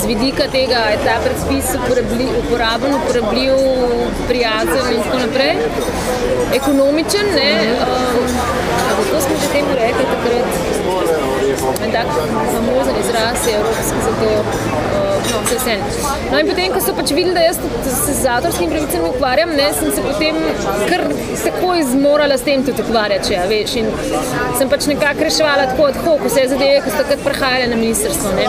z 0.00 0.02
vidika 0.10 0.44
tega 0.52 0.80
je 0.92 0.98
ta 1.04 1.14
predpis 1.24 1.66
uporabli, 1.78 2.26
uporaben, 2.42 2.92
uporabljiv, 2.98 3.54
prijazen 4.28 4.86
in 4.94 5.00
tako 5.06 5.18
naprej, 5.26 5.52
ekonomičen. 6.60 7.26
Ne, 7.36 7.50
um, 7.86 8.63
kako 8.88 9.20
smo 9.24 9.34
že 9.42 9.48
temu 9.52 9.70
rekli 9.80 10.04
takrat? 10.12 10.46
En 11.84 11.90
tak 11.92 12.06
famozen 12.54 12.94
izraz 13.04 13.38
je 13.48 13.54
evropski 13.58 13.98
za 14.06 14.12
to. 14.20 14.28
Uh, 14.34 14.42
no, 15.32 15.38
vse 15.44 15.56
vse. 15.56 15.74
No, 16.32 16.38
in 16.38 16.46
potem, 16.48 16.72
ko 16.74 16.80
so 16.80 16.92
pač 16.96 17.10
videli, 17.16 17.34
da 17.34 17.40
jaz 17.40 17.58
se 18.06 18.14
z 18.14 18.26
avtorskimi 18.30 18.70
pravicami 18.72 19.08
ukvarjam, 19.08 19.50
ne, 19.56 19.68
sem 19.78 19.92
se 19.96 20.02
potem 20.02 20.36
kar 20.90 21.04
takoj 21.44 21.82
zmorala 21.92 22.38
s 22.38 22.44
tem 22.46 22.64
tudi 22.66 22.82
ukvarjati. 22.84 23.28
Če, 23.28 23.38
a 23.40 23.46
veš, 23.50 23.76
in 23.80 23.88
sem 24.58 24.68
pač 24.68 24.86
nekako 24.90 25.26
reševala 25.28 25.66
tako 25.72 25.88
od 25.90 26.00
hoka, 26.04 26.28
vse 26.28 26.46
zadeve, 26.52 26.80
ki 26.84 26.90
so 26.90 27.00
takrat 27.02 27.24
prihajale 27.28 27.70
na 27.72 27.80
ministrstvo. 27.80 28.32
Ne. 28.38 28.46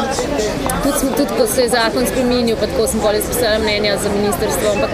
Tudi, 0.83 0.97
smo- 0.99 1.15
tudi, 1.17 1.31
ko 1.37 1.47
se 1.47 1.61
je 1.67 1.73
zakon 1.75 2.07
spremenil, 2.11 2.59
pa 2.59 2.67
tako 2.73 2.87
sem 2.91 2.99
bolj 3.05 3.21
izpisala 3.23 3.59
mnenja 3.63 3.97
za 4.03 4.09
ministrstvo. 4.17 4.75
Ampak, 4.75 4.89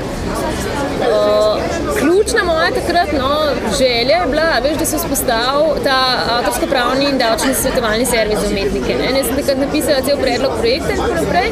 Uh, 1.02 1.62
ključna 2.00 2.44
moja 2.44 2.70
takrat 2.72 3.10
no, 3.20 3.30
želja 3.78 4.16
je 4.18 4.28
bila, 4.30 4.60
veš, 4.64 4.78
da 4.78 4.86
se 4.86 4.98
vzpostavi 4.98 5.82
ta 5.84 5.98
avtorsko-pravni 6.36 7.06
in 7.10 7.18
davčni 7.18 7.54
svetovalni 7.54 8.06
servis 8.06 8.40
za 8.40 8.48
umetnike. 8.52 8.96
Ne? 9.02 9.18
Jaz 9.18 9.28
sem 9.28 9.36
takrat 9.36 9.58
napisala 9.58 10.02
cel 10.08 10.18
predlog 10.22 10.52
projekta 10.60 10.92
in 10.94 11.00
tako 11.02 11.14
naprej, 11.14 11.50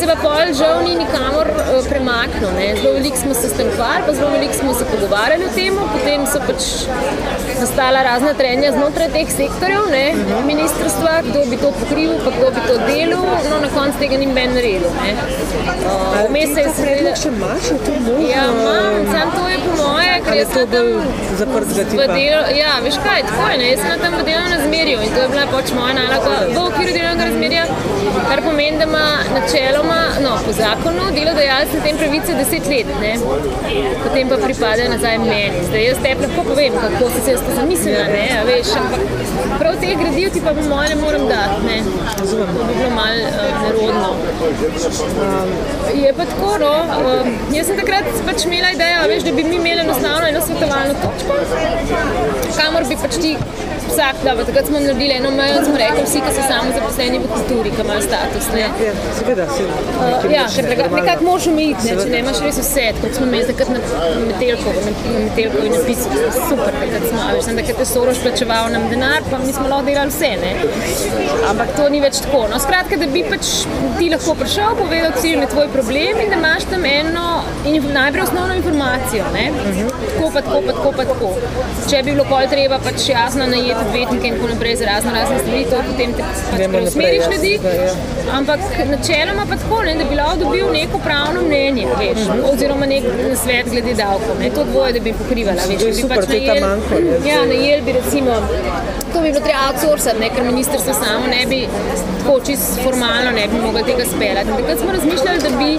se 0.00 0.06
pa 0.06 0.16
pol 0.22 0.52
žal 0.60 0.82
ni 0.86 0.96
nikamor 1.02 1.46
uh, 1.54 1.86
premaknil. 1.88 2.50
Ne? 2.58 2.68
Zelo 2.82 2.94
veliko 2.98 3.16
smo 3.16 3.34
se 3.34 3.48
s 3.48 3.52
tem 3.58 3.68
ukvarjali, 3.72 4.06
pa 4.06 4.12
zelo 4.12 4.30
veliko 4.30 4.54
smo 4.54 4.74
se 4.74 4.84
pogovarjali 4.92 5.44
o 5.44 5.52
tem, 5.54 5.78
potem 5.92 6.26
so 6.32 6.42
pač 6.48 6.62
nastala 7.60 8.02
razna 8.02 8.34
trenja 8.34 8.72
znotraj 8.72 9.08
teh 9.14 9.30
sektorjev, 9.36 9.86
ne? 9.90 10.04
ministrstva, 10.46 11.14
kdo 11.30 11.44
bi 11.50 11.56
to 11.56 11.70
pokril, 11.80 12.12
pa 12.24 12.30
kdo 12.36 12.50
bi 12.56 12.66
to 12.68 12.78
delal, 12.88 13.24
no 13.50 13.60
na 13.60 13.70
koncu 13.74 13.98
tega 14.02 14.18
ni 14.18 14.26
meni 14.26 14.54
naredil. 14.58 14.90
ne. 15.02 15.12
Uh, 15.84 16.18
vmes 16.28 16.54
se 16.54 16.60
je 16.60 16.74
seveda- 16.80 17.16
še 17.22 17.28
imaš, 17.28 17.70
je 17.70 17.78
to 17.86 17.92
možno? 18.00 18.28
Ja, 18.28 18.44
imam, 18.64 19.06
sam 19.12 19.30
to 19.36 19.48
je 19.48 19.58
po 19.58 19.82
moje, 19.82 20.04
ker 20.06 20.13
Ali 20.34 20.40
je 20.42 20.46
to 20.46 20.60
sem 20.60 20.70
bolj 20.70 20.94
zaprtega 21.38 21.82
v 21.82 21.90
tipa? 21.90 22.06
delu, 22.06 22.40
ja, 22.58 22.72
veš 22.84 22.96
kaj, 23.04 23.20
tako 23.28 23.44
je, 23.50 23.58
ne, 23.58 23.66
jaz 23.70 23.82
sem 23.82 24.00
tam 24.02 24.14
v 24.18 24.22
delovnem 24.28 24.52
razmerju 24.54 24.96
in 25.04 25.10
to 25.14 25.20
je 25.22 25.28
bila 25.34 25.44
pač 25.52 25.68
moja 25.78 25.92
naloga 25.98 26.32
v 26.56 26.62
okviru 26.62 26.94
delovnega 26.96 27.28
razmerja, 27.28 27.64
kar 28.30 28.42
pomeni, 28.46 28.80
da 28.80 28.88
ima 28.90 29.04
načeloma, 29.36 30.00
no, 30.24 30.32
po 30.46 30.54
zakonu, 30.58 31.04
delodajalec 31.18 31.76
na 31.76 31.82
tem 31.86 32.00
pravice 32.00 32.34
10 32.40 32.66
let, 32.72 32.90
ne, 33.04 33.12
potem 34.02 34.32
pa 34.32 34.40
pripadajo 34.42 34.88
nazaj 34.94 35.20
meni. 35.22 35.62
Zdaj 35.68 35.86
jaz 35.88 36.02
te 36.02 36.16
lahko 36.24 36.46
povem, 36.50 36.80
kako 36.82 37.12
si 37.14 37.22
se 37.26 37.36
jaz 37.36 37.46
to 37.46 37.54
zamislila, 37.60 38.02
ne, 38.16 38.26
a 38.40 38.42
veš, 38.50 38.74
ampak 38.80 39.06
prav 39.62 39.78
teh 39.84 39.94
gradiv 40.02 40.34
ti 40.34 40.42
pa 40.42 40.56
po 40.58 40.66
moje 40.72 40.90
ne 40.94 40.98
morem 41.04 41.28
dati, 41.30 41.62
ne, 41.68 41.78
to 42.18 42.26
bi 42.26 42.74
bilo 42.80 42.90
malo 42.98 43.30
uh, 43.30 43.62
nerodno. 43.62 44.10
Um, 45.14 45.54
je 45.94 46.12
pa 46.18 46.26
tako, 46.34 46.52
no, 46.64 46.74
um, 46.98 47.32
jaz 47.54 47.70
sem 47.70 47.78
takrat 47.78 48.10
pač 48.26 48.48
imela 48.50 48.74
idejo, 48.74 49.06
veš, 49.14 49.26
da 49.28 49.32
bi 49.38 49.46
mi 49.46 49.56
imeli 49.62 49.86
enostavno 49.86 50.23
eno 50.28 50.40
svetovalno 50.46 50.94
točko, 50.94 51.34
kamor 52.56 52.84
bi 52.88 52.96
pač 53.02 53.16
ti 53.22 53.36
vsak, 53.94 54.22
da 54.24 54.36
takrat 54.44 54.66
smo 54.70 54.80
naredili 54.80 55.14
eno 55.20 55.30
mejo, 55.30 55.64
smo 55.64 55.76
rekli 55.84 56.04
vsi, 56.08 56.22
ki 56.26 56.34
so 56.36 56.46
samo 56.48 56.74
zaposleni 56.76 57.22
v 57.22 57.30
kulturi, 57.34 57.72
ki 57.76 57.86
imajo 57.86 58.02
status. 58.08 58.50
Ne? 58.54 58.66
Ja, 58.86 58.92
seveda, 59.18 59.48
se 59.56 59.62
Uh, 59.94 60.32
ja, 60.32 60.44
ker 60.54 60.66
nekako 60.68 61.24
moraš 61.24 61.46
umiti, 61.46 61.86
ne? 61.86 61.94
če 62.00 62.08
ne 62.10 62.18
imaš 62.22 62.40
res 62.44 62.58
vse, 62.60 62.84
kot 63.00 63.16
smo 63.16 63.26
imeli 63.28 63.46
takrat 63.48 63.70
na 63.72 63.80
Metelkovi, 64.26 64.82
na, 64.84 64.92
na 65.14 65.22
Metelkovi 65.26 65.70
napisali, 65.72 66.30
super, 66.48 66.76
takrat 66.80 67.06
smo, 67.10 67.26
veš, 67.30 67.46
sem 67.46 67.60
takrat 67.60 67.82
je 67.82 67.86
Soros 67.88 68.20
plačeval 68.24 68.70
nam 68.74 68.86
denar, 68.90 69.24
pa 69.30 69.38
mi 69.42 69.54
smo 69.54 69.68
lahko 69.70 69.86
delali 69.88 70.12
vse, 70.12 70.30
ne? 70.42 70.52
Ampak 71.50 71.72
to 71.78 71.88
ni 71.92 72.00
več 72.04 72.20
tako. 72.26 72.42
No, 72.50 72.58
skratka, 72.62 72.98
da 73.00 73.08
bi 73.14 73.22
pač 73.28 73.50
ti 73.98 74.10
lahko 74.12 74.34
prišel, 74.40 74.76
povedal 74.80 75.14
cilj 75.22 75.46
tvoj 75.54 75.70
problem 75.72 76.22
in 76.24 76.32
da 76.32 76.40
imaš 76.40 76.68
tam 76.72 76.84
eno 76.90 77.26
in 77.70 77.88
najprej 77.94 78.26
osnovno 78.26 78.58
informacijo, 78.58 79.30
ne? 79.36 79.46
Tako 80.04 80.30
pa 80.34 80.44
tako, 80.48 80.60
pa 80.66 80.72
tako 80.72 80.94
pa 80.98 81.08
tako. 81.12 81.32
Če 81.90 82.02
bi 82.02 82.12
bilo 82.12 82.26
pol 82.28 82.48
treba 82.50 82.80
pač 82.84 83.08
jasno 83.12 83.46
najeti 83.50 83.83
odvetnike 83.84 84.26
in 84.26 84.34
tako 84.34 84.48
naprej 84.48 84.76
za 84.76 84.84
razno 84.84 85.10
razne 85.12 85.38
stvari, 85.38 85.64
to 85.64 85.76
potem 85.88 86.12
te 86.12 86.22
pač 86.50 86.68
preusmeriš 86.70 87.24
ljudi. 87.32 87.52
Ja. 87.64 87.92
Ampak 88.32 88.60
načeloma 88.86 89.46
pa 89.48 89.56
tako, 89.56 89.82
ne, 89.82 89.94
da 89.94 90.04
bi 90.04 90.14
lahko 90.14 90.36
dobil 90.36 90.72
neko 90.72 90.98
pravno 90.98 91.42
mnenje, 91.42 91.86
veš, 91.98 92.20
oziroma 92.44 92.86
nek 92.86 93.04
svet 93.36 93.70
glede 93.70 93.94
davkov. 93.94 94.34
Ne, 94.40 94.50
to 94.50 94.64
dvoje, 94.64 94.92
da 94.92 95.00
bi 95.00 95.12
pokrivala. 95.14 95.60
Veš, 95.68 95.84
bi 95.84 95.94
super, 95.94 96.16
pač 96.16 96.30
je 96.30 96.40
ta 96.40 96.46
najeli- 96.46 96.60
manjko, 96.60 96.94
Ja, 96.98 97.20
zdaj. 97.20 97.46
najeli 97.48 97.82
bi 97.82 97.92
recimo. 97.92 98.32
To 99.14 99.20
bi 99.20 99.30
bilo 99.32 99.40
treba 99.46 99.60
outsourcati, 99.70 100.20
ne, 100.20 100.28
ker 100.34 100.44
ministrstvo 100.44 100.92
samo 100.94 101.26
ne 101.26 101.46
bi 101.46 101.60
tako 102.24 102.40
čisto 102.46 102.82
formalno 102.82 103.30
ne 103.30 103.48
bi 103.48 103.56
moglo 103.66 103.80
tega 103.82 104.04
speljati. 104.04 104.48
Takrat 104.58 104.78
smo 104.78 104.92
razmišljali, 104.92 105.38
da 105.46 105.50
bi 105.60 105.70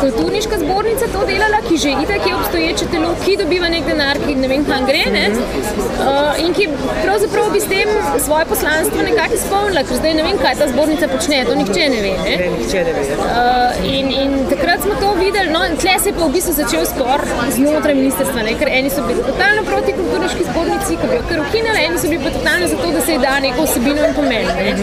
kulturniška 0.00 0.58
zbornica 0.58 1.04
to 1.14 1.20
delala, 1.26 1.58
ki 1.68 1.76
že 1.76 1.90
itak 2.04 2.26
je 2.28 2.36
obstoječe 2.40 2.84
telo, 2.92 3.08
ki 3.24 3.36
dobiva 3.42 3.68
nek 3.68 3.84
denar, 3.90 4.18
ki 4.26 4.34
ne 4.34 4.48
vem 4.48 4.64
kam 4.70 4.86
gre, 4.90 5.02
ne, 5.16 5.24
uh, 5.30 6.44
in 6.44 6.54
ki 6.54 6.68
pravzaprav 7.04 7.50
bi 7.52 7.60
s 7.60 7.68
tem 7.72 7.88
svoje 8.26 8.44
poslanstvo 8.52 9.02
nekako 9.02 9.34
izpolnila, 9.34 9.82
ker 9.88 9.96
zdaj 10.00 10.14
ne 10.14 10.22
vem, 10.28 10.38
kaj 10.44 10.54
ta 10.60 10.68
zbornica 10.72 11.08
počne, 11.14 11.42
to 11.48 11.54
nihče 11.60 11.88
ne 11.94 12.00
ve. 12.06 12.12
Ne. 12.24 12.36
Ne, 12.42 12.48
nihče 12.58 12.84
ne 12.88 12.92
ve. 12.98 13.02
Uh, 13.18 13.90
in, 13.96 14.12
in 14.22 14.38
takrat 14.52 14.86
smo 14.86 14.94
to 15.02 15.12
videli, 15.22 15.50
no, 15.56 15.64
in 15.66 15.76
tle 15.82 15.98
se 16.02 16.12
je 16.12 16.16
pa 16.18 16.24
v 16.30 16.32
bistvu 16.36 16.54
začel 16.60 16.86
spor 16.92 17.26
znotraj 17.58 17.98
ministrstva, 18.02 18.46
ne, 18.48 18.54
ker 18.60 18.72
eni 18.78 18.94
so 18.94 19.06
bili 19.08 19.26
totalno 19.26 19.66
proti 19.70 19.96
kulturniški 19.98 20.48
zbornici, 20.50 21.00
ki 21.00 21.10
bi 21.10 21.20
jo 21.20 21.26
kar 21.32 21.44
ukinili, 21.48 21.84
eni 21.88 21.98
so 21.98 22.14
bili 22.14 22.22
pa 22.24 22.34
totalno 22.38 22.70
za 22.72 22.77
to, 22.82 22.90
da 22.92 23.00
se 23.06 23.12
ji 23.12 23.18
da 23.18 23.40
neko 23.40 23.62
osebino 23.62 24.06
in 24.08 24.14
pomen. 24.14 24.46
Ne. 24.46 24.74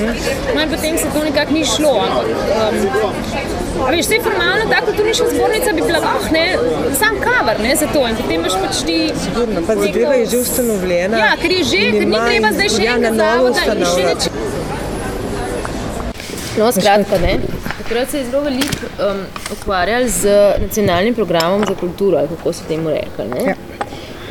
No, 0.56 0.62
in 0.62 0.70
potem 0.70 0.98
se 0.98 1.08
to 1.14 1.24
nekako 1.24 1.54
ni 1.54 1.66
šlo. 1.66 1.94
Ampak, 2.06 2.26
um, 3.04 3.86
a 3.88 3.90
veš, 3.92 4.06
vse 4.06 4.20
formalno 4.24 4.64
ta 4.70 4.80
kulturniška 4.86 5.26
zbornica 5.36 5.74
bi 5.74 5.82
bila, 5.82 6.00
oh, 6.00 6.32
ne, 6.32 6.46
sam 7.00 7.16
kaver 7.26 7.60
ne, 7.64 7.76
za 7.76 7.88
to 7.94 8.08
in 8.08 8.16
potem 8.16 8.40
imaš 8.40 8.56
pač 8.64 8.76
ti. 8.88 9.00
Sigurno, 9.24 9.62
pa 9.68 9.76
zadeva 9.76 10.14
je 10.14 10.26
že 10.26 10.38
ustanovljena. 10.38 11.18
Ja, 11.18 11.32
ker 11.42 11.52
je 11.52 11.64
že, 11.64 11.84
ker 11.92 12.08
ni 12.08 12.20
treba 12.30 12.52
zdaj 12.58 12.70
še 12.78 12.88
enega 12.96 13.12
novo 13.12 13.52
zavoda 13.54 13.60
in 13.60 13.66
še 13.66 13.72
ustanavljati. 13.72 14.30
neč. 14.30 14.30
No, 16.58 16.72
skratka, 16.72 17.18
ne. 17.20 17.40
Takrat 17.78 18.10
se 18.10 18.18
je 18.18 18.26
zelo 18.26 18.42
veliko 18.44 18.88
um, 19.04 19.26
ukvarjali 19.52 20.10
z 20.10 20.28
nacionalnim 20.62 21.16
programom 21.16 21.66
za 21.68 21.76
kulturo, 21.76 22.18
ali 22.18 22.28
kako 22.28 22.54
so 22.54 22.64
temu 22.68 22.90
rekli. 22.90 23.28
ne. 23.34 23.44
Ja. 23.50 23.56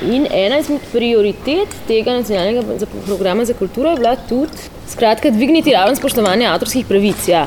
In 0.04 0.26
ena 0.30 0.58
izmed 0.60 0.82
prioritet 0.92 1.72
tega 1.88 2.18
nacionalnega 2.18 2.86
programa 3.06 3.44
za 3.44 3.54
kulturo 3.56 3.90
je 3.90 3.96
bila 3.96 4.16
tudi 4.28 4.68
skratka, 4.88 5.30
dvigniti 5.30 5.72
raven 5.72 5.96
spoštovanja 5.96 6.52
avtorskih 6.52 6.86
pravic. 6.86 7.28
Ja. 7.28 7.46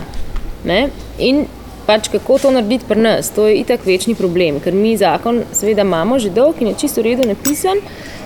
Ne? 0.66 0.88
In 1.20 1.46
pač 1.86 2.10
kako 2.12 2.38
to 2.42 2.52
narediti 2.52 2.86
pri 2.90 3.00
nas, 3.00 3.30
to 3.32 3.46
je 3.48 3.62
itak 3.62 3.86
večni 3.86 4.16
problem, 4.16 4.60
ker 4.64 4.76
mi 4.76 4.98
zakon 4.98 5.44
seveda 5.56 5.86
imamo 5.88 6.20
že 6.20 6.34
dolg 6.36 6.62
in 6.62 6.74
je 6.74 6.80
čisto 6.84 7.02
v 7.02 7.12
redu 7.12 7.28
napisan, 7.30 7.80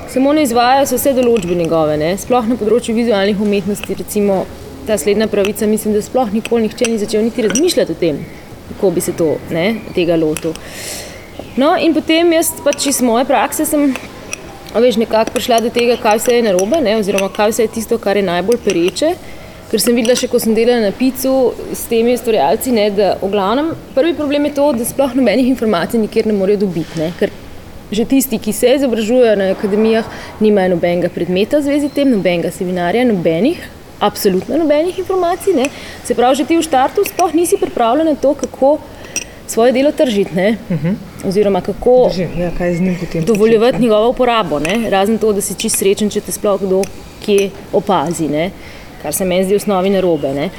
samo 0.10 0.34
ne 0.34 0.48
izvajajo 0.48 0.88
se 0.90 0.98
vse 0.98 1.14
določbe 1.20 1.56
njegove, 1.56 1.98
ne? 1.98 2.16
sploh 2.18 2.48
na 2.50 2.58
področju 2.58 2.96
vizualnih 2.96 3.42
umetnosti, 3.42 4.00
recimo 4.00 4.46
ta 4.88 4.98
slednja 4.98 5.28
pravica, 5.28 5.68
mislim, 5.70 5.94
da 5.94 6.02
sploh 6.02 6.32
nikoli 6.34 6.66
nihče 6.66 6.90
ni 6.90 6.98
začel 6.98 7.22
niti 7.28 7.46
razmišljati 7.46 7.94
o 7.94 8.00
tem, 8.00 8.24
kako 8.72 8.92
bi 8.96 9.04
se 9.06 9.14
to, 9.14 9.36
ne, 9.54 9.68
tega 9.96 10.18
lotil. 10.18 10.56
No, 11.60 11.76
in 11.78 11.94
potem 11.94 12.34
jaz 12.34 12.50
pač 12.66 12.88
iz 12.90 13.02
moje 13.06 13.28
prakse 13.30 13.68
sem 13.68 13.92
veš, 14.80 14.98
nekako 15.02 15.36
prišla 15.36 15.60
do 15.60 15.70
tega, 15.70 15.98
kaj 16.00 16.22
vse 16.22 16.38
je 16.38 16.48
narobe, 16.48 16.80
ne, 16.82 16.96
oziroma 17.02 17.30
kaj 17.34 17.52
vse 17.52 17.68
je 17.68 17.74
tisto, 17.76 17.98
kar 17.98 18.18
je 18.18 18.24
najbolj 18.24 18.62
pereče. 18.66 19.14
Ker 19.72 19.80
sem 19.80 19.96
videla, 19.96 20.18
še 20.20 20.28
ko 20.28 20.40
sem 20.40 20.56
delala 20.56 20.84
na 20.84 20.92
picu 20.96 21.54
s 21.72 21.86
temi 21.88 22.16
ustvarjalci, 22.18 22.74
ne, 22.76 22.90
da 22.92 23.14
v 23.22 23.30
glavnem 23.32 23.70
prvi 23.96 24.16
problem 24.16 24.50
je 24.50 24.56
to, 24.58 24.72
da 24.76 24.88
sploh 24.88 25.16
nobenih 25.16 25.48
informacij 25.48 26.00
nikjer 26.00 26.28
ne 26.28 26.36
morejo 26.36 26.66
dobiti. 26.66 27.00
Ne, 27.00 27.12
ker 27.20 27.32
že 27.92 28.06
tisti, 28.08 28.40
ki 28.40 28.54
se 28.56 28.72
izobražujejo 28.78 29.36
na 29.36 29.50
akademijah, 29.52 30.08
nimajo 30.40 30.78
nobenega 30.78 31.10
predmeta 31.12 31.60
v 31.60 31.68
zvezi 31.68 31.90
s 31.92 31.96
tem, 31.96 32.08
nobenega 32.08 32.52
seminarja, 32.56 33.04
nobenih, 33.08 33.60
absolutno 34.00 34.58
nobenih 34.58 35.00
informacij. 35.00 35.56
Ne. 35.56 35.68
Se 36.08 36.16
pravi, 36.16 36.40
že 36.40 36.48
ti 36.48 36.58
v 36.58 36.64
štartu 36.64 37.04
sploh 37.08 37.36
nisi 37.36 37.60
pripravljen 37.60 38.08
na 38.08 38.16
to, 38.16 38.34
kako 38.34 38.78
svoje 39.48 39.76
delo 39.76 39.92
tržiti. 39.92 40.36
ne. 40.36 40.56
Oziroma, 41.28 41.62
kako 41.62 42.10
Drži, 42.10 42.28
ja, 42.40 42.52
potem? 43.00 43.26
dovoljevati 43.26 43.82
njegovo 43.82 44.10
uporabo, 44.10 44.60
ne? 44.60 44.90
razen 44.90 45.18
to, 45.18 45.34
da 45.34 45.42
si 45.42 45.54
čist 45.54 45.78
srečen, 45.78 46.10
če 46.10 46.22
te 46.22 46.32
sploh 46.32 46.62
kdo 46.62 46.82
kje 47.26 47.50
opazi, 47.74 48.28
ne? 48.28 48.50
kar 49.02 49.14
se 49.14 49.26
meni 49.26 49.46
zdi 49.46 49.54
v 49.54 49.62
osnovi 49.62 49.90
narobe. 49.94 50.34
Ne? 50.34 50.50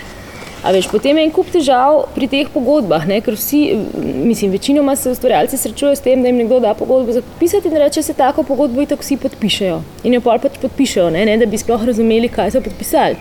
A 0.62 0.70
veš, 0.70 0.86
potem 0.90 1.18
je 1.18 1.24
en 1.26 1.32
kup 1.34 1.50
težav 1.50 2.04
pri 2.14 2.28
teh 2.30 2.50
pogodbah, 2.54 3.06
ne? 3.10 3.18
ker 3.20 3.34
vsi, 3.34 3.62
mislim, 4.04 4.54
večinoma 4.54 4.94
se 4.96 5.10
ustvarjalci 5.10 5.58
srečujejo 5.58 5.98
s 5.98 6.04
tem, 6.06 6.22
da 6.22 6.30
jim 6.30 6.38
nekdo 6.44 6.60
da 6.62 6.74
pogodbo 6.78 7.12
za 7.12 7.24
podpisati 7.26 7.68
in 7.68 7.82
reče, 7.82 8.02
se 8.02 8.14
tako 8.14 8.46
pogodbo 8.46 8.82
itak 8.82 9.02
vsi 9.02 9.18
podpišejo. 9.18 9.80
In 10.06 10.14
jo 10.14 10.22
pol 10.22 10.38
pač 10.42 10.60
podpišejo, 10.62 11.10
ne? 11.10 11.26
ne 11.26 11.36
da 11.42 11.50
bi 11.50 11.58
sploh 11.58 11.82
razumeli, 11.90 12.30
kaj 12.30 12.54
so 12.54 12.62
podpisali. 12.62 13.18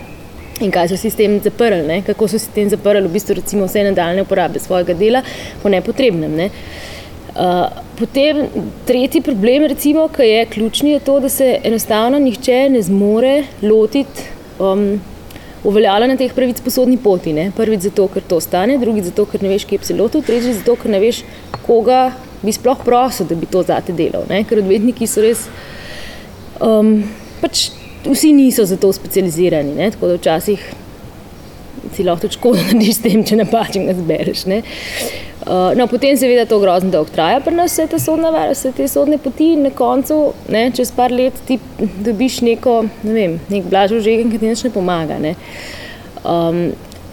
In 0.62 0.70
kaj 0.70 0.92
so 0.92 1.00
si 1.00 1.10
s 1.10 1.18
tem 1.18 1.40
zaprli, 1.42 1.82
ne? 1.88 1.98
kako 2.06 2.30
so 2.30 2.38
si 2.38 2.46
s 2.46 2.54
tem 2.54 2.70
zaprli 2.70 3.02
v 3.08 3.12
bistvu 3.18 3.40
recimo 3.42 3.66
vse 3.66 3.82
nadaljne 3.90 4.22
uporabe 4.22 4.62
svojega 4.62 4.94
dela 4.94 5.26
po 5.62 5.72
nepotrebnem. 5.72 6.38
Ne? 6.38 6.46
Uh, 6.46 6.92
potem 7.98 8.46
tretji 8.86 9.22
problem, 9.24 9.66
recimo, 9.66 10.08
ki 10.08 10.22
je 10.22 10.46
ključni, 10.46 10.90
je 10.90 11.00
to, 11.00 11.20
da 11.20 11.28
se 11.28 11.58
enostavno 11.64 12.18
nihče 12.18 12.68
ne 12.68 12.82
zmore 12.82 13.44
lotiti 13.62 14.28
um, 14.58 15.00
uveljavljanja 15.64 16.16
teh 16.16 16.34
pravic 16.34 16.60
po 16.60 16.70
sodni 16.70 16.98
poti. 16.98 17.32
Ne? 17.32 17.50
Prvič 17.56 17.88
zato, 17.88 18.08
ker 18.12 18.22
to 18.28 18.40
stane, 18.40 18.78
drugič 18.78 19.10
zato, 19.12 19.26
ker 19.30 19.42
ne 19.42 19.52
veš, 19.54 19.64
kje 19.64 19.78
bi 19.78 19.88
se 19.88 19.96
lotil, 19.96 20.24
tretjič 20.26 20.60
zato, 20.60 20.76
ker 20.76 20.90
ne 20.92 21.00
veš, 21.00 21.22
koga 21.66 22.10
bi 22.42 22.52
sploh 22.52 22.84
prosil, 22.84 23.28
da 23.30 23.38
bi 23.38 23.46
to 23.46 23.62
zate 23.66 23.94
delal. 23.96 24.26
Ne? 24.30 24.42
Ker 24.48 24.62
odvetniki 24.62 25.06
so 25.06 25.22
res. 25.24 25.46
Um, 26.62 26.98
pač 27.40 27.70
vsi 28.04 28.32
niso 28.34 28.66
za 28.66 28.76
to 28.76 28.92
specializirani, 28.92 29.74
ne? 29.78 29.90
tako 29.94 30.12
da 30.12 30.18
včasih 30.18 30.72
si 31.92 32.04
lahko 32.06 32.30
škodo 32.30 32.62
narediš 32.62 32.98
s 32.98 33.04
tem, 33.04 33.22
če 33.26 33.38
napačen 33.40 33.86
ga 33.88 33.94
zbereš. 33.98 34.46
Ne? 34.50 34.62
Uh, 35.42 35.72
no, 35.74 35.88
potem 35.90 36.14
seveda 36.14 36.44
to 36.46 36.60
grozno 36.62 36.92
dolgo 36.92 37.10
traja 37.10 37.40
pri 37.42 37.56
nas, 37.56 37.72
vse 37.74 37.88
te 37.90 37.98
sodne, 37.98 38.30
vse 38.52 38.70
te 38.76 38.86
sodne 38.86 39.16
poti 39.18 39.48
in 39.56 39.64
na 39.66 39.72
koncu, 39.74 40.18
ne, 40.54 40.68
čez 40.70 40.92
par 40.94 41.10
let 41.10 41.40
ti 41.48 41.56
dobiš 42.06 42.36
neko, 42.46 42.76
ne 43.02 43.16
vem, 43.16 43.34
nek 43.50 43.66
blažo 43.66 43.98
žegen, 44.04 44.30
ki 44.30 44.38
ti 44.38 44.52
nič 44.52 44.62
ne 44.68 44.70
pomaga. 44.70 45.18
Ne? 45.18 45.34
Um, 46.22 46.68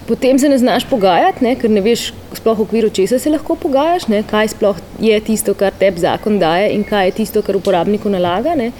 potem 0.05 0.37
se 0.37 0.49
ne 0.49 0.61
znaš 0.61 0.85
pogajati, 0.91 1.41
ne, 1.47 1.55
ker 1.57 1.73
ne 1.73 1.81
veš 1.81 2.11
sploh 2.37 2.61
v 2.61 2.67
okviru 2.67 2.93
česa 2.93 3.17
se 3.17 3.33
lahko 3.33 3.57
pogajaš, 3.57 4.05
ne, 4.13 4.21
kaj 4.29 4.53
sploh 4.53 4.77
je 5.01 5.17
tisto, 5.25 5.57
kar 5.57 5.73
tebi 5.73 6.05
zakon 6.05 6.37
daje 6.37 6.69
in 6.77 6.85
kaj 6.85 7.09
je 7.09 7.17
tisto, 7.23 7.41
kar 7.41 7.57
uporabniku 7.57 8.13
nalaga. 8.13 8.53
Ne. 8.53 8.71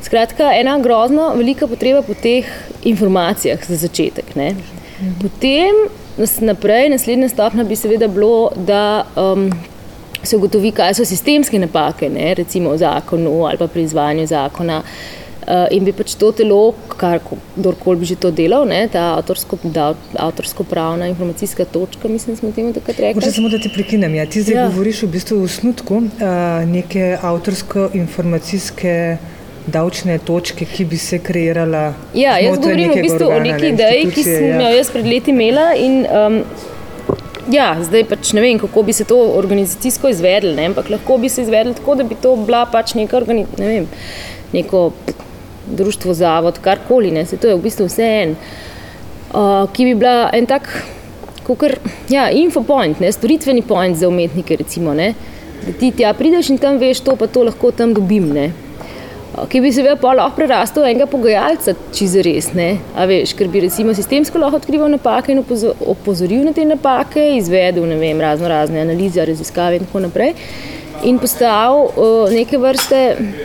Skratka, 0.00 0.54
ena 0.56 0.78
grozno 0.80 1.34
velika 1.36 1.68
potreba 1.68 2.00
po 2.00 2.16
teh 2.16 2.48
informacijah 2.88 3.60
za 3.60 3.76
začetek. 3.84 4.32
Ne. 4.40 4.54
Potem 5.20 5.84
naprej, 6.40 6.88
naslednja 6.88 7.28
stopnja 7.28 7.64
bi 7.64 7.76
seveda 7.76 8.08
bilo, 8.08 8.50
da 8.56 9.04
um, 9.16 9.50
se 10.22 10.36
ugotovi, 10.36 10.70
kaj 10.76 10.94
so 10.94 11.04
sistemske 11.04 11.58
napake, 11.58 12.08
ne, 12.12 12.34
recimo 12.34 12.70
v 12.70 12.78
zakonu 12.78 13.44
ali 13.46 13.58
pa 13.58 13.66
pri 13.66 13.82
izvajanju 13.82 14.26
zakona. 14.26 14.82
Uh, 15.40 15.64
in 15.72 15.84
bi 15.84 15.92
pač 15.96 16.12
to 16.20 16.28
telo, 16.36 16.74
kar 17.00 17.18
kdorkoli 17.56 17.98
bi 18.02 18.06
že 18.06 18.16
to 18.20 18.30
delal, 18.30 18.66
ne, 18.68 18.84
ta 18.92 19.16
avtorsko, 19.16 19.58
da, 19.64 19.94
avtorsko-pravna 20.20 21.08
informacijska 21.08 21.64
točka, 21.64 22.08
mislim, 22.08 22.36
smo 22.36 22.52
temu 22.52 22.72
takrat 22.76 23.00
rekli. 23.00 23.14
Možete 23.14 23.32
samo, 23.32 23.48
da 23.48 23.58
te 23.58 23.72
prekinem. 23.74 24.14
Ja, 24.14 24.26
ti 24.26 24.42
zdaj 24.42 24.54
Ja. 24.54 24.68
govoriš 24.68 25.02
v 25.02 25.10
bistvu 25.16 25.40
v 25.40 25.48
snutku 25.48 25.96
uh, 25.96 26.04
neke 26.68 27.16
avtorsko-informacijske 27.22 29.16
davčne 29.72 30.18
točke, 30.24 30.66
ki 30.68 30.84
bi 30.84 30.98
se 31.00 31.18
kreirala. 31.22 31.92
Ja, 32.14 32.36
jaz 32.42 32.58
govorim 32.58 32.92
v 32.94 33.04
bistvu 33.04 33.26
o 33.26 33.30
organa, 33.30 33.46
neki 33.46 33.64
ne, 33.64 33.70
ideji, 33.74 34.10
ki 34.14 34.24
sem 34.26 34.46
ja. 34.48 34.58
jo 34.64 34.74
jaz 34.76 34.90
pred 34.94 35.08
leti 35.08 35.34
imela. 35.34 35.70
In, 35.78 36.04
um, 36.04 36.40
ja, 37.52 37.72
zdaj 37.86 38.04
pač 38.10 38.34
ne 38.36 38.44
vem, 38.44 38.60
kako 38.62 38.84
bi 38.86 38.94
se 38.96 39.06
to 39.08 39.18
organizacijsko 39.38 40.12
izvedlo, 40.12 40.54
ampak 40.66 40.92
lahko 40.92 41.18
bi 41.22 41.32
se 41.32 41.46
izvedlo 41.46 41.74
tako, 41.78 41.96
da 42.00 42.06
bi 42.06 42.18
to 42.20 42.36
bila 42.36 42.64
pač 42.70 42.94
neka 42.98 43.18
organi, 43.18 43.46
ne 43.58 43.72
vem, 43.72 43.88
neko 44.52 44.90
društvo, 45.70 46.14
zavod, 46.18 46.58
karkoli, 46.62 47.10
ne, 47.14 47.26
se 47.26 47.38
to 47.38 47.50
je 47.50 47.56
v 47.58 47.62
bistvu 47.62 47.86
vse 47.86 48.06
en, 48.22 48.38
uh, 49.34 49.66
ki 49.72 49.90
bi 49.90 49.98
bila 49.98 50.30
en 50.34 50.48
tak, 50.50 50.70
kakor, 51.46 51.76
ja, 52.10 52.28
infopoint, 52.34 53.02
ne, 53.02 53.10
storitveni 53.14 53.62
point 53.66 53.98
za 53.98 54.08
umetnike, 54.10 54.58
recimo, 54.58 54.94
ne, 54.94 55.12
Da 55.66 55.72
ti 55.72 55.90
tja 55.96 56.12
prideš 56.16 56.50
in 56.54 56.58
tam 56.58 56.78
veš, 56.80 57.02
to 57.04 57.16
pa 57.20 57.26
to 57.28 57.44
lahko 57.44 57.70
tam 57.70 57.92
dobim. 57.94 58.30
Ne? 58.32 58.50
Ki 59.48 59.60
bi 59.60 59.72
se 59.72 59.84
pa 60.00 60.12
lahko 60.14 60.36
prerastel 60.36 60.84
enega 60.84 61.06
pogajalca, 61.08 61.74
če 61.94 62.06
za 62.12 62.24
res 62.26 62.50
ne. 62.56 62.68
A 62.98 63.06
veš, 63.08 63.32
ker 63.38 63.48
bi 63.52 63.62
recimo 63.64 63.94
sistemsko 63.96 64.40
lahko 64.42 64.60
odkrival 64.60 64.90
napake 64.92 65.32
in 65.32 65.40
opozoril 65.40 66.44
na 66.44 66.52
te 66.56 66.64
napake, 66.66 67.22
izvedel 67.38 67.86
vem, 68.00 68.20
razno 68.20 68.50
razne 68.50 68.82
analize, 68.82 69.24
raziskave 69.24 69.80
in 69.80 69.86
tako 69.86 70.04
naprej. 70.06 70.34
In 71.08 71.18
postal 71.18 71.86
uh, 71.88 72.32
neke 72.32 72.58
vrste 72.60 73.00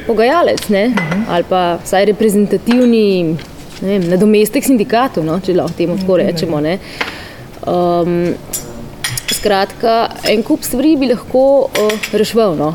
pogajalec, 0.07 0.67
ne? 0.69 0.87
uh 0.87 0.95
-huh. 0.95 1.23
ali 1.29 1.43
pa 1.49 1.77
vsaj 1.83 2.05
reprezentativni 2.05 3.35
vem, 3.81 4.09
nadomestek 4.09 4.63
sindikatov, 4.63 5.23
no? 5.25 5.39
če 5.39 5.53
lahko 5.53 5.77
temu 5.77 5.97
tako 5.97 6.17
rečemo. 6.17 6.61
Um, 7.67 8.33
skratka, 9.31 10.09
en 10.29 10.43
kup 10.43 10.63
stvari 10.63 10.95
bi 10.97 11.07
lahko 11.07 11.69
uh, 11.69 11.91
reševal. 12.11 12.55
No? 12.55 12.73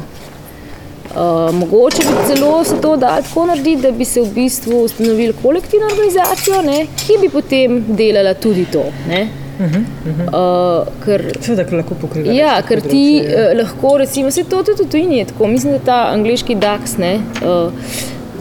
Uh, 1.11 1.55
mogoče 1.55 1.97
bi 1.97 2.35
celo 2.35 2.64
se 2.64 2.81
to 2.81 2.97
dalo 2.97 3.23
tako 3.23 3.47
narediti, 3.47 3.83
da 3.83 3.90
bi 3.90 4.05
se 4.05 4.21
v 4.21 4.35
bistvu 4.35 4.83
ustanovili 4.85 5.35
kolektivno 5.43 5.87
organizacijo, 5.87 6.62
ne, 6.62 6.87
ki 6.97 7.19
bi 7.21 7.29
potem 7.29 7.85
delala 7.88 8.35
tudi 8.35 8.64
to. 8.73 8.85
Ne. 9.09 9.29
Uh 9.59 9.67
-huh, 9.67 9.79
uh 9.79 10.19
-huh. 10.19 10.81
uh, 10.81 10.87
ker, 11.05 11.25
Seveda, 11.40 11.76
lahko 11.76 11.95
pokrivaš. 11.95 12.37
Ja, 12.37 12.62
ker 12.69 12.81
ti 12.81 13.23
uh, 13.25 13.59
lahko, 13.59 13.99
recimo, 13.99 14.31
se 14.31 14.45
to 14.45 14.62
tudi 14.62 14.90
tujini 14.90 15.19
je 15.19 15.25
tako. 15.25 15.47
Mislim, 15.47 15.73
da 15.73 15.79
ta 15.79 16.09
angliški 16.12 16.55
DAX, 16.55 16.99
ne, 16.99 17.14
uh, 17.17 17.73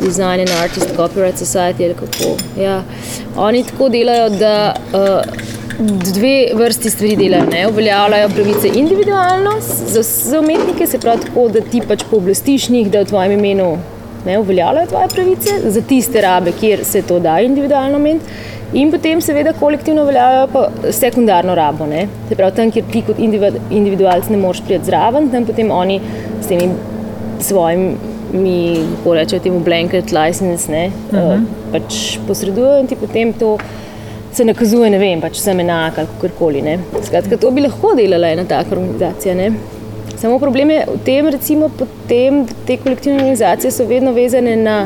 Design 0.06 0.40
and 0.40 0.50
Artist 0.64 0.90
Copyright 0.98 1.38
Society, 1.38 1.84
ali 1.84 1.94
kako. 1.94 2.62
Ja, 2.62 2.84
oni 3.38 3.64
tako 3.64 3.90
delajo, 3.90 4.30
da. 4.30 4.76
Uh, 4.94 5.60
dve 5.80 6.48
vrsti 6.54 6.90
stvari 6.90 7.16
delajo. 7.16 7.46
Ne? 7.52 7.68
Uveljavljajo 7.68 8.30
pravice 8.30 8.68
individualno 8.76 9.52
za, 9.88 10.02
za 10.04 10.40
umetnike, 10.40 10.88
se 10.88 11.00
pravi 11.00 11.22
tako, 11.26 11.48
da 11.48 11.62
ti 11.62 11.82
pač 11.88 12.04
pooblastiš 12.12 12.70
njih, 12.70 12.92
da 12.92 13.02
v 13.02 13.06
tvojem 13.06 13.32
imenu 13.32 13.78
ne, 14.26 14.40
uveljavljajo 14.40 14.88
tvoje 14.88 15.08
pravice, 15.08 15.50
za 15.64 15.82
tiste 15.82 16.22
rabe, 16.22 16.52
kjer 16.60 16.86
se 16.86 17.02
to 17.02 17.20
da 17.20 17.40
individualno 17.40 18.00
ment. 18.00 18.22
In 18.74 18.92
potem, 18.92 19.22
seveda, 19.22 19.54
kolektivno 19.60 20.04
uveljavljajo 20.04 20.48
pa 20.54 20.92
sekundarno 20.92 21.56
rabo. 21.56 21.86
Ne? 21.86 22.08
Se 22.30 22.36
pravi, 22.36 22.56
tam, 22.56 22.72
kjer 22.72 22.86
ti 22.92 23.02
kot 23.08 23.20
individualc 23.70 24.30
ne 24.30 24.38
moreš 24.38 24.62
priti 24.68 24.86
zraven, 24.86 25.32
tam 25.32 25.46
potem 25.46 25.72
oni 25.72 26.00
s 26.42 26.48
temi 26.48 26.70
svojimi. 27.40 27.96
Mi 28.34 28.86
rečemo 29.06 29.42
temu 29.42 29.60
blanket 29.66 30.12
license, 30.12 30.72
ne, 30.72 30.92
uh 31.12 31.18
-huh. 31.18 31.34
uh, 31.34 31.40
pač 31.72 32.18
posredujejo 32.28 32.80
in 32.80 32.88
ti 32.88 32.96
potem 32.96 33.34
to 33.34 33.58
se 34.32 34.46
nakazuje, 34.46 34.90
ne 34.90 35.00
vem, 35.02 35.22
pač 35.22 35.40
sem 35.42 35.60
enak 35.60 36.00
ali 36.00 36.20
karkoli. 36.22 36.64
Skratka, 37.06 37.38
to 37.38 37.52
bi 37.52 37.66
lahko 37.66 37.96
delala 37.98 38.34
ena 38.36 38.46
taka 38.48 38.76
organizacija. 38.78 39.36
Ne? 39.36 39.52
Samo 40.20 40.40
problem 40.40 40.74
je 40.74 40.84
v 40.90 41.00
tem, 41.06 41.30
recimo, 41.32 41.70
potem, 41.80 42.44
da 42.46 42.56
te 42.68 42.78
kolektivne 42.78 43.22
organizacije 43.22 43.72
so 43.72 43.88
vedno 43.88 44.12
vezane 44.14 44.56
na 44.60 44.82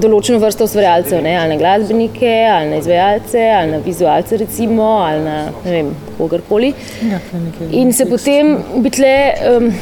določeno 0.00 0.38
vrsto 0.40 0.66
ustvarjalcev, 0.68 1.22
ne? 1.24 1.34
ali 1.36 1.54
na 1.54 1.60
glasbenike, 1.60 2.34
ali 2.52 2.70
na 2.74 2.78
izvajalce, 2.80 3.42
ali 3.56 3.74
na 3.74 3.80
vizualce, 3.84 4.38
recimo, 4.40 4.86
ali 5.06 5.24
na 5.24 5.38
vem, 5.64 5.90
kogarkoli. 6.18 6.72
Ja, 7.08 7.20
In 7.72 7.92
se 7.96 8.06
potem 8.08 8.56
bi 8.84 8.92
tle. 8.94 9.16
Um, 9.50 9.72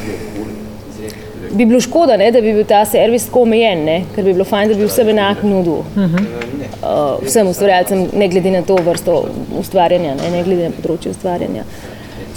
Bi 1.51 1.65
bilo 1.65 1.79
škoda, 1.81 2.17
ne, 2.17 2.31
da 2.31 2.41
bi 2.41 2.53
bil 2.53 2.65
ta 2.69 2.83
servis 2.85 3.25
tako 3.25 3.47
omejen, 3.47 3.87
ker 4.15 4.23
bi 4.23 4.33
bilo 4.33 4.45
fajn, 4.45 4.73
da 4.73 4.77
bi 4.77 4.89
vsem 4.89 5.09
enak 5.15 5.43
nudil. 5.43 5.81
Uh 5.95 6.05
-huh 6.05 6.49
uh, 6.81 7.19
vsem 7.25 7.47
ustvarjalcem, 7.47 8.07
ne 8.13 8.27
glede 8.27 8.51
na 8.51 8.61
to 8.61 8.77
vrsto 8.85 9.23
ustvarjanja, 9.59 10.15
ne, 10.15 10.31
ne 10.37 10.43
glede 10.43 10.69
na 10.69 10.75
področje 10.75 11.13
ustvarjanja. 11.13 11.65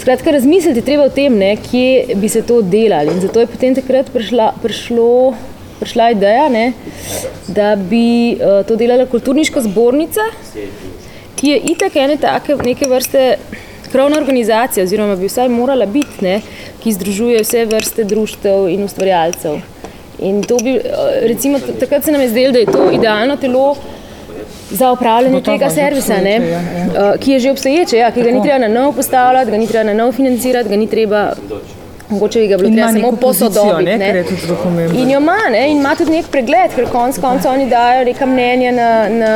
Skratka, 0.01 0.33
razmisliti 0.35 0.83
treba 0.83 1.07
o 1.07 1.13
tem, 1.13 1.35
ne, 1.39 1.53
kje 1.63 2.17
bi 2.19 2.29
se 2.31 2.43
to 2.47 2.59
delali. 2.65 3.13
In 3.13 3.21
zato 3.23 3.43
je 3.43 3.49
potem 3.51 3.75
takrat 3.77 4.09
prišla, 4.11 4.49
prišlo, 4.63 5.09
prišla 5.79 6.09
ideja, 6.17 6.47
ne, 6.51 6.65
da 7.47 7.73
bi 7.79 8.05
uh, 8.35 8.61
to 8.67 8.77
delala 8.79 9.07
kulturniška 9.11 9.63
zbornica, 9.69 10.27
ki 11.39 11.55
je 11.55 11.61
itak 11.73 11.95
ene 11.99 12.17
take 12.21 12.55
neke 12.63 12.87
vrste 12.87 13.23
krovna 13.93 14.17
organizacija, 14.17 14.83
oziroma 14.83 15.15
bi 15.15 15.29
vsaj 15.29 15.49
morala 15.49 15.85
biti, 15.85 16.25
ne, 16.25 16.41
ki 16.83 16.97
združuje 16.97 17.41
vse 17.45 17.65
vrste 17.69 18.03
društev 18.03 18.67
in 18.73 18.83
ustvarjalcev. 18.83 19.61
In 20.19 20.43
to 20.43 20.57
bi, 20.63 20.77
recimo, 21.29 21.59
takrat 21.79 22.05
se 22.05 22.11
nam 22.11 22.21
je 22.21 22.29
zdelo, 22.29 22.51
da 22.51 22.59
je 22.59 22.71
to 22.71 22.91
idealno 22.91 23.37
telo, 23.37 23.75
za 24.73 24.91
upravljanje 24.91 25.41
tega 25.41 25.69
servisa, 25.69 26.17
ne, 26.23 26.31
ja, 26.31 26.61
ja. 26.61 26.61
Uh, 26.87 27.19
ki 27.19 27.31
je 27.31 27.39
že 27.39 27.51
obstoječe, 27.51 27.97
ja, 27.97 28.11
ki 28.11 28.23
ga 28.23 28.31
ni 28.31 28.41
treba 28.41 28.57
na 28.57 28.67
novo 28.67 28.91
postavljati, 28.91 29.51
ga 29.51 29.57
ni 29.57 29.67
treba 29.67 29.83
na 29.83 29.93
novo 29.93 30.11
financirati, 30.11 30.69
ga 30.69 30.75
ni 30.75 30.87
treba. 30.87 31.33
Mogoče 32.09 32.39
bi 32.39 32.47
ga 32.47 32.57
bilo 32.57 32.69
treba 32.69 32.91
samo 32.91 33.11
posodobiti. 33.11 33.91
In 34.93 35.09
jo 35.09 35.19
ima, 35.19 35.37
ne? 35.51 35.71
in 35.71 35.77
ima 35.77 35.95
tudi 35.95 36.11
nek 36.11 36.27
pregled, 36.31 36.75
ker 36.75 36.89
konec 36.91 37.19
koncev 37.21 37.51
oni 37.51 37.69
dajo 37.69 38.05
neka 38.05 38.25
mnenja 38.25 38.71
na, 38.71 38.89
na 39.09 39.33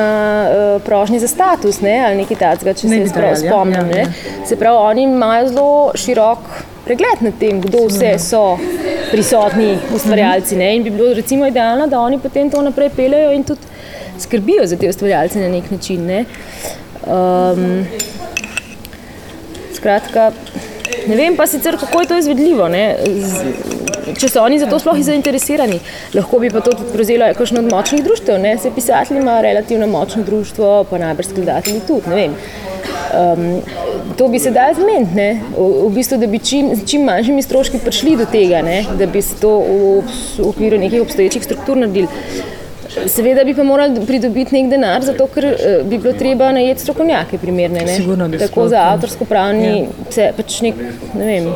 uh, 0.49 0.81
prošnje 0.83 1.19
za 1.19 1.27
status 1.27 1.81
ne? 1.81 1.99
ali 2.05 2.17
nekaj 2.21 2.37
takega, 2.37 2.73
če 2.73 2.87
ne 2.87 3.07
se 3.07 3.13
prav 3.13 3.29
ja. 3.29 3.35
spomnim. 3.35 3.91
Ja, 3.95 4.03
ja. 4.03 4.45
Se 4.45 4.55
pravi, 4.55 4.77
oni 4.77 5.03
imajo 5.03 5.47
zelo 5.47 5.91
širok 5.95 6.51
pregled 6.85 7.21
nad 7.21 7.39
tem, 7.39 7.61
kdo 7.61 7.87
vse 7.87 8.13
so 8.19 8.43
prisotni 9.11 9.77
ustvarjalci. 9.95 10.55
Ne? 10.55 10.75
In 10.75 10.83
bi 10.83 10.91
bilo 10.91 11.13
recimo 11.13 11.47
idealno, 11.47 11.87
da 11.87 11.99
oni 11.99 12.19
potem 12.19 12.51
to 12.51 12.61
naprej 12.61 12.89
pelejo 12.95 13.31
in 13.35 13.43
tudi 13.43 13.61
skrbijo 14.19 14.65
za 14.65 14.77
te 14.77 14.89
ustvarjalce 14.89 15.39
na 15.39 15.49
nek 15.49 15.71
način. 15.71 16.05
Ne? 16.05 16.25
Um, 17.07 17.85
skratka, 19.73 20.31
ne 21.07 21.15
vem 21.15 21.35
pa 21.35 21.47
sicer, 21.47 21.77
kako 21.79 22.01
je 22.01 22.07
to 22.07 22.17
izvedljivo. 22.17 22.67
Ne? 22.67 22.83
Če 24.17 24.29
so 24.29 24.43
oni 24.43 24.59
za 24.59 24.69
to 24.71 24.79
sploh 24.79 24.99
zainteresirani, 25.03 25.79
lahko 26.15 26.39
bi 26.39 26.51
pa 26.53 26.61
to 26.63 26.73
tudi 26.77 26.93
prevzelo 26.93 27.27
kakšno 27.37 27.63
od 27.63 27.71
močnih 27.71 28.03
društv. 28.05 28.37
Ne? 28.43 28.55
Se 28.57 28.71
pisatelji 28.75 29.21
ima 29.21 29.41
relativno 29.41 29.87
močno 29.87 30.23
društvo, 30.23 30.85
pa 30.89 31.01
najbrž 31.03 31.33
skladatelji 31.33 31.81
tudi. 31.87 32.29
Um, 33.07 33.61
to 34.17 34.27
bi 34.27 34.39
se 34.39 34.51
dalo 34.51 34.73
zmeniti, 34.75 35.39
v, 35.57 35.67
v 35.87 35.89
bistvu, 35.95 36.17
da 36.17 36.27
bi 36.27 36.39
čim, 36.39 36.71
čim 36.87 37.05
manjšimi 37.07 37.43
stroški 37.43 37.79
prišli 37.83 38.15
do 38.19 38.25
tega, 38.31 38.61
ne? 38.65 38.81
da 38.99 39.07
bi 39.07 39.21
se 39.21 39.35
to 39.41 39.53
v, 39.59 40.03
v 40.37 40.47
okviru 40.49 40.79
nekih 40.81 41.01
obstoječih 41.01 41.43
struktur 41.43 41.77
naredili. 41.77 42.07
Seveda 43.05 43.43
bi 43.43 43.53
pa 43.55 43.63
morali 43.63 44.05
pridobiti 44.05 44.55
nek 44.55 44.71
denar, 44.71 45.03
zato 45.05 45.27
ker 45.33 45.49
uh, 45.51 45.87
bi 45.87 45.97
bilo 45.97 46.13
treba 46.17 46.51
najeti 46.51 46.81
strokovnjake, 46.81 47.37
primerne. 47.37 47.87
Sigurno, 47.95 48.29
tako 48.39 48.67
za 48.67 48.87
avtorsko 48.93 49.25
pravni, 49.25 49.87
ja. 50.17 50.31
pač 50.37 50.61
nek, 50.65 50.81
ne 51.13 51.25
vem. 51.25 51.51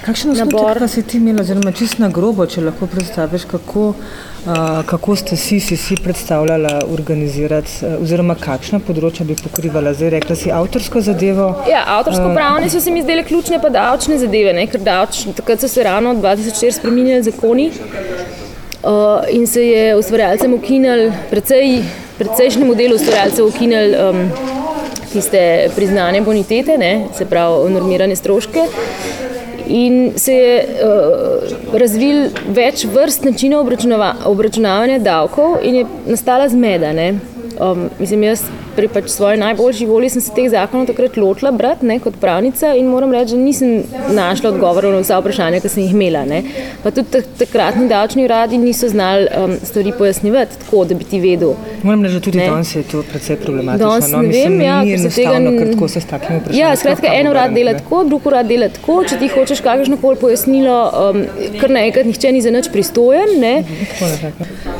Kakšen 0.00 0.32
nabor 0.32 0.78
pa 0.80 0.88
si 0.88 1.02
ti 1.04 1.18
imel, 1.20 1.42
oziroma 1.42 1.72
čisto 1.76 2.00
na 2.00 2.08
grobo, 2.08 2.46
če 2.48 2.62
lahko 2.64 2.86
predstaviš, 2.88 3.44
kako, 3.50 3.90
uh, 3.92 4.80
kako 4.88 5.16
ste 5.20 5.36
si, 5.36 5.58
si, 5.60 5.76
si 5.76 5.98
predstavljali 6.00 6.72
organizirati, 6.88 7.74
uh, 7.84 7.98
oziroma 8.00 8.36
kakšna 8.40 8.80
področja 8.86 9.26
bi 9.28 9.36
pokrivala. 9.36 9.92
Zdaj 9.96 10.14
rekla 10.16 10.38
si 10.40 10.52
avtorsko 10.56 11.04
zadevo. 11.04 11.50
Ja, 11.68 11.84
avtorsko 11.98 12.32
pravne 12.32 12.70
uh, 12.70 12.72
so 12.72 12.80
se 12.80 12.94
mi 12.94 13.04
zdele 13.04 13.26
ključne, 13.28 13.60
pa 13.60 13.68
davčne 13.74 14.16
zadeve, 14.22 14.56
ne? 14.56 14.64
ker 14.72 14.80
davč, 14.86 15.26
takrat 15.36 15.60
so 15.60 15.68
se 15.68 15.84
ravno 15.84 16.16
od 16.16 16.24
2004 16.24 16.80
spremenili 16.80 17.20
zakoni. 17.28 17.68
Uh, 18.82 19.20
in 19.28 19.46
se 19.46 19.60
je 19.66 19.96
ustvarjalcem 19.96 20.54
ukinil, 20.54 21.10
precej, 21.30 21.82
precejšnjemu 22.18 22.74
delu 22.74 22.94
ustvarjalcev 22.96 23.46
ukinil 23.46 23.92
um, 23.92 24.22
tiste 25.12 25.68
priznane 25.76 26.22
bonitete, 26.24 26.78
ne, 26.78 27.06
se 27.12 27.26
pravi, 27.28 27.68
normirane 27.74 28.16
stroške. 28.16 28.64
In 29.66 30.12
se 30.16 30.32
je 30.32 30.54
uh, 30.64 31.76
razvil 31.76 32.30
več 32.56 32.86
vrst 32.88 33.28
načinov 33.28 33.68
obračunavanja 34.24 34.98
davkov, 34.98 35.58
in 35.62 35.82
je 35.82 35.84
nastala 36.06 36.48
zmeda. 36.48 36.94
Um, 37.60 37.90
mislim, 37.98 38.24
jaz 38.30 38.48
pri 38.80 38.88
pač 38.88 39.10
svoji 39.12 39.36
najboljši 39.36 39.86
volji 39.86 40.08
sem 40.14 40.22
se 40.24 40.32
teh 40.32 40.48
zakonov 40.48 40.86
takrat 40.88 41.16
lotila 41.20 41.50
brati 41.52 41.86
ne, 41.86 41.98
kot 42.00 42.16
pravnica 42.20 42.72
in 42.78 42.88
moram 42.88 43.12
reči, 43.12 43.36
da 43.36 43.42
nisem 43.42 43.82
našla 44.16 44.54
odgovorov 44.54 44.94
na 44.94 45.02
vsa 45.04 45.18
vprašanja, 45.20 45.60
ki 45.60 45.68
sem 45.68 45.82
jih 45.84 45.92
imela. 45.92 46.22
Ne. 46.28 46.40
Pa 46.82 46.92
tudi 46.94 47.20
takratni 47.38 47.88
davčni 47.90 48.24
uradi 48.24 48.58
niso 48.58 48.88
znali 48.88 49.26
um, 49.36 49.56
stvari 49.64 49.92
pojasnjevati 49.98 50.60
tako, 50.62 50.84
da 50.88 50.96
bi 50.96 51.04
ti 51.04 51.20
vedel. 51.20 51.52
Moram 51.82 52.04
reči, 52.06 52.14
da 52.16 52.22
tudi 52.24 52.40
danes 52.40 52.72
je 52.76 52.82
to 52.92 53.02
precej 53.10 53.36
problematično. 53.42 53.90
Danes 53.90 54.10
no, 54.12 54.22
ne 54.22 54.32
vem, 54.32 54.56
ja, 54.64 54.80
se 55.04 55.12
tega 55.14 55.36
ne 55.38 55.52
kako 55.60 55.88
se 55.88 56.00
s 56.00 56.08
takimi 56.08 56.38
vprašanji. 56.38 56.60
Ja, 56.60 56.72
skratka, 56.76 57.12
en 57.20 57.28
urad 57.34 57.52
dela 57.56 57.76
tako, 57.76 58.04
drug 58.08 58.30
urad 58.32 58.48
dela 58.48 58.70
tako. 58.72 59.02
Če 59.10 59.20
ti 59.20 59.28
hočeš 59.34 59.60
kakršno 59.66 60.00
koli 60.00 60.16
pojasnilo, 60.24 60.78
um, 61.02 61.22
kar 61.60 61.76
naenkrat 61.76 62.08
nihče 62.08 62.32
ni 62.32 62.40
za 62.40 62.54
nič 62.54 62.72
pristojen. 62.72 63.36
Ne. 63.44 63.54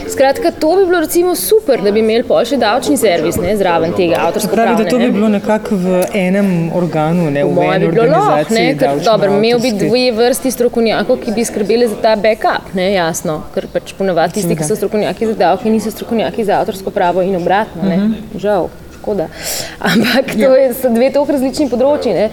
Skratka, 0.09 0.51
to 0.57 0.73
bi 0.81 0.89
bilo 0.89 1.05
recimo 1.05 1.37
super, 1.37 1.85
da 1.85 1.93
bi 1.93 2.01
imeli 2.01 2.25
pa 2.25 2.41
še 2.49 2.57
davčni 2.61 2.97
servis 3.01 3.37
ne, 3.41 3.53
zraven 3.61 3.90
tega 3.97 4.21
avtorskega 4.27 4.55
prava. 4.55 4.77
Da 4.79 4.91
to 4.91 4.99
bi 4.99 5.11
bilo 5.13 5.29
nekako 5.29 5.77
v 5.77 6.03
enem 6.15 6.71
organu, 6.77 7.31
ne 7.31 7.45
v 7.45 7.67
enem 7.67 7.89
organizaciji. 7.89 8.77
Dobro, 9.05 9.33
imel 9.37 9.61
bi 9.63 9.73
dve 9.73 10.05
vrsti 10.17 10.51
strokovnjakov, 10.51 11.21
ki 11.25 11.35
bi 11.37 11.45
skrbeli 11.45 11.89
za 11.89 11.99
ta 12.03 12.17
backup, 12.17 12.73
ne, 12.75 12.93
jasno, 12.93 13.41
ker 13.55 13.69
pač 13.73 13.95
ponovadi 13.99 14.41
tisti, 14.41 14.57
ki 14.57 14.69
so 14.69 14.79
strokovnjaki 14.79 15.33
za 15.33 15.37
davke, 15.45 15.71
niso 15.71 15.93
strokovnjaki 15.95 16.45
za 16.45 16.61
avtorsko 16.61 16.91
pravo 16.95 17.23
in 17.23 17.37
obratno, 17.37 17.83
ne, 17.83 17.97
uh 17.97 18.03
mhm. 18.03 18.15
-huh. 18.15 18.41
žal, 18.41 18.69
škoda. 18.99 19.29
Ampak 19.93 20.35
to 20.35 20.57
je, 20.57 20.75
so 20.75 20.89
dve 20.89 21.13
tako 21.13 21.33
različni 21.33 21.69
področji. 21.71 22.15
Ne. 22.15 22.31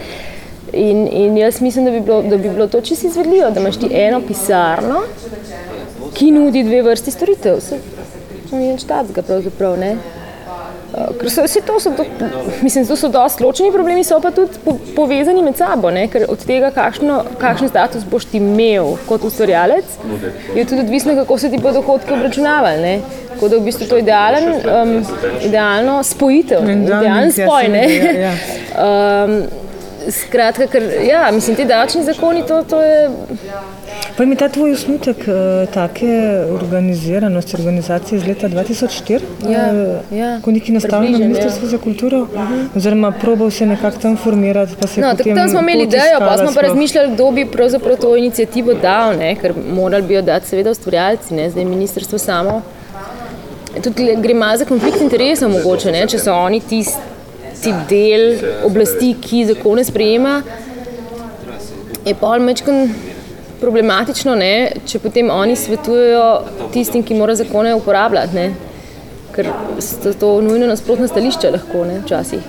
In, 0.73 1.07
in 1.07 1.37
jaz 1.37 1.61
mislim, 1.61 1.85
da 1.85 1.91
bi 1.91 2.01
bilo, 2.01 2.21
da 2.21 2.37
bi 2.37 2.49
bilo 2.49 2.67
to 2.67 2.81
čisto 2.81 3.07
izvedljivo, 3.07 3.51
da 3.51 3.59
imaš 3.59 3.77
ti 3.79 3.87
eno 3.91 4.21
pisarno, 4.21 5.03
ki 6.13 6.31
nudi 6.31 6.63
dve 6.63 6.81
vrsti 6.81 7.11
storitev. 7.11 7.61
To 8.49 8.55
ni 8.55 8.73
nič 8.73 8.83
takega, 8.87 9.21
pravzaprav. 9.21 9.77
Ne? 9.79 9.95
Ker 11.19 11.29
so, 11.29 11.43
vse 11.45 11.61
to 11.61 11.79
so, 11.79 11.91
do, 11.97 12.05
mislim, 12.61 12.85
to 12.87 12.95
so 12.95 13.09
dosti 13.13 13.43
ločeni 13.43 13.71
problemi, 13.71 14.03
so 14.03 14.17
pa 14.21 14.31
tudi 14.31 14.57
po, 14.63 14.73
povezani 14.95 15.43
med 15.45 15.57
sabo, 15.57 15.91
ne? 15.93 16.07
ker 16.09 16.25
od 16.29 16.41
tega, 16.47 16.71
kakšno, 16.73 17.19
kakšen 17.41 17.69
status 17.69 18.05
boš 18.09 18.25
ti 18.31 18.41
imel 18.41 18.95
kot 19.05 19.25
ustvarjalec, 19.27 19.97
je 20.55 20.65
tudi 20.65 20.81
odvisno, 20.81 21.15
kako 21.21 21.37
se 21.37 21.51
ti 21.53 21.61
bodo 21.61 21.81
dohodki 21.81 22.13
obračunavali. 22.13 22.97
Tako 23.33 23.49
da 23.49 23.57
v 23.57 23.67
bistvu 23.67 23.85
to 23.87 23.99
je 23.99 24.01
idealen, 24.01 24.47
um, 24.53 24.93
idealno 25.45 25.99
spojitev, 26.03 26.69
idealen 26.69 27.31
spoj. 27.31 27.69
Ja. 28.17 28.33
um, 28.87 29.41
skratka, 30.11 30.67
ker 30.71 30.83
ja, 31.05 31.27
mislim, 31.31 31.55
ti 31.55 31.65
davčni 31.65 32.03
zakoni, 32.03 32.45
to, 32.47 32.63
to 32.63 32.81
je. 32.81 33.09
Pa 34.15 34.25
mi 34.25 34.35
ta 34.35 34.49
tvoj 34.49 34.71
osnutek 34.71 35.17
uh, 35.17 35.73
take 35.73 36.43
organiziranosti, 36.51 37.55
organizacije 37.55 38.17
iz 38.17 38.27
leta 38.27 38.49
2004, 38.49 39.19
ja, 39.49 39.73
uh, 40.11 40.17
ja, 40.17 40.39
ko 40.41 40.51
neki 40.51 40.71
nastavljeno 40.71 41.17
ministrstvo 41.17 41.65
ja. 41.65 41.69
za 41.69 41.77
kulturo, 41.77 42.21
uh. 42.21 42.29
-huh. 42.29 42.67
oziroma 42.75 43.11
probal 43.11 43.51
se 43.51 43.65
nekako 43.65 43.97
tam 43.97 44.17
formirati. 44.17 44.73
No, 44.97 45.15
tam 45.35 45.49
smo 45.49 45.59
imeli 45.59 45.83
idejo, 45.83 46.19
pa 46.19 46.37
smo 46.37 46.51
pa 46.55 46.61
razmišljali, 46.61 47.13
kdo 47.13 47.31
bi 47.31 47.45
pravzaprav 47.45 47.97
to 47.97 48.15
inicijativo 48.15 48.73
dal, 48.73 49.17
ne? 49.17 49.35
ker 49.35 49.53
morali 49.73 50.03
bi 50.03 50.13
jo 50.13 50.21
dati 50.21 50.47
seveda 50.47 50.71
ustvarjalci, 50.71 51.33
ne 51.33 51.49
zdaj 51.49 51.65
ministrstvo 51.65 52.17
samo. 52.17 52.61
Tudi 53.83 54.15
gre 54.17 54.33
malo 54.33 54.57
za 54.57 54.65
konflikt 54.65 55.01
interesov 55.01 55.51
mogoče, 55.51 55.91
ne? 55.91 56.07
če 56.07 56.19
so 56.19 56.33
oni 56.33 56.59
tisti 56.59 57.17
ti 57.63 57.73
del 57.89 58.37
oblasti, 58.65 59.15
ki 59.21 59.45
zakone 59.49 59.83
sprejema, 59.83 60.41
je 62.05 62.15
pa 62.15 62.37
mečkaj 62.39 62.87
problematično, 63.61 64.35
ne? 64.35 64.71
če 64.87 64.99
potem 65.03 65.29
oni 65.33 65.55
svetujejo 65.55 66.25
tistim, 66.73 67.03
ki 67.03 67.17
morajo 67.17 67.43
zakone 67.43 67.75
uporabljati, 67.77 68.35
ne? 68.35 68.47
ker 69.35 69.51
so 69.83 70.13
to 70.17 70.29
nujno 70.41 70.67
nasprotna 70.69 71.07
stališča 71.07 71.53
lahko 71.53 71.85
ne? 71.85 71.99
včasih. 72.05 72.45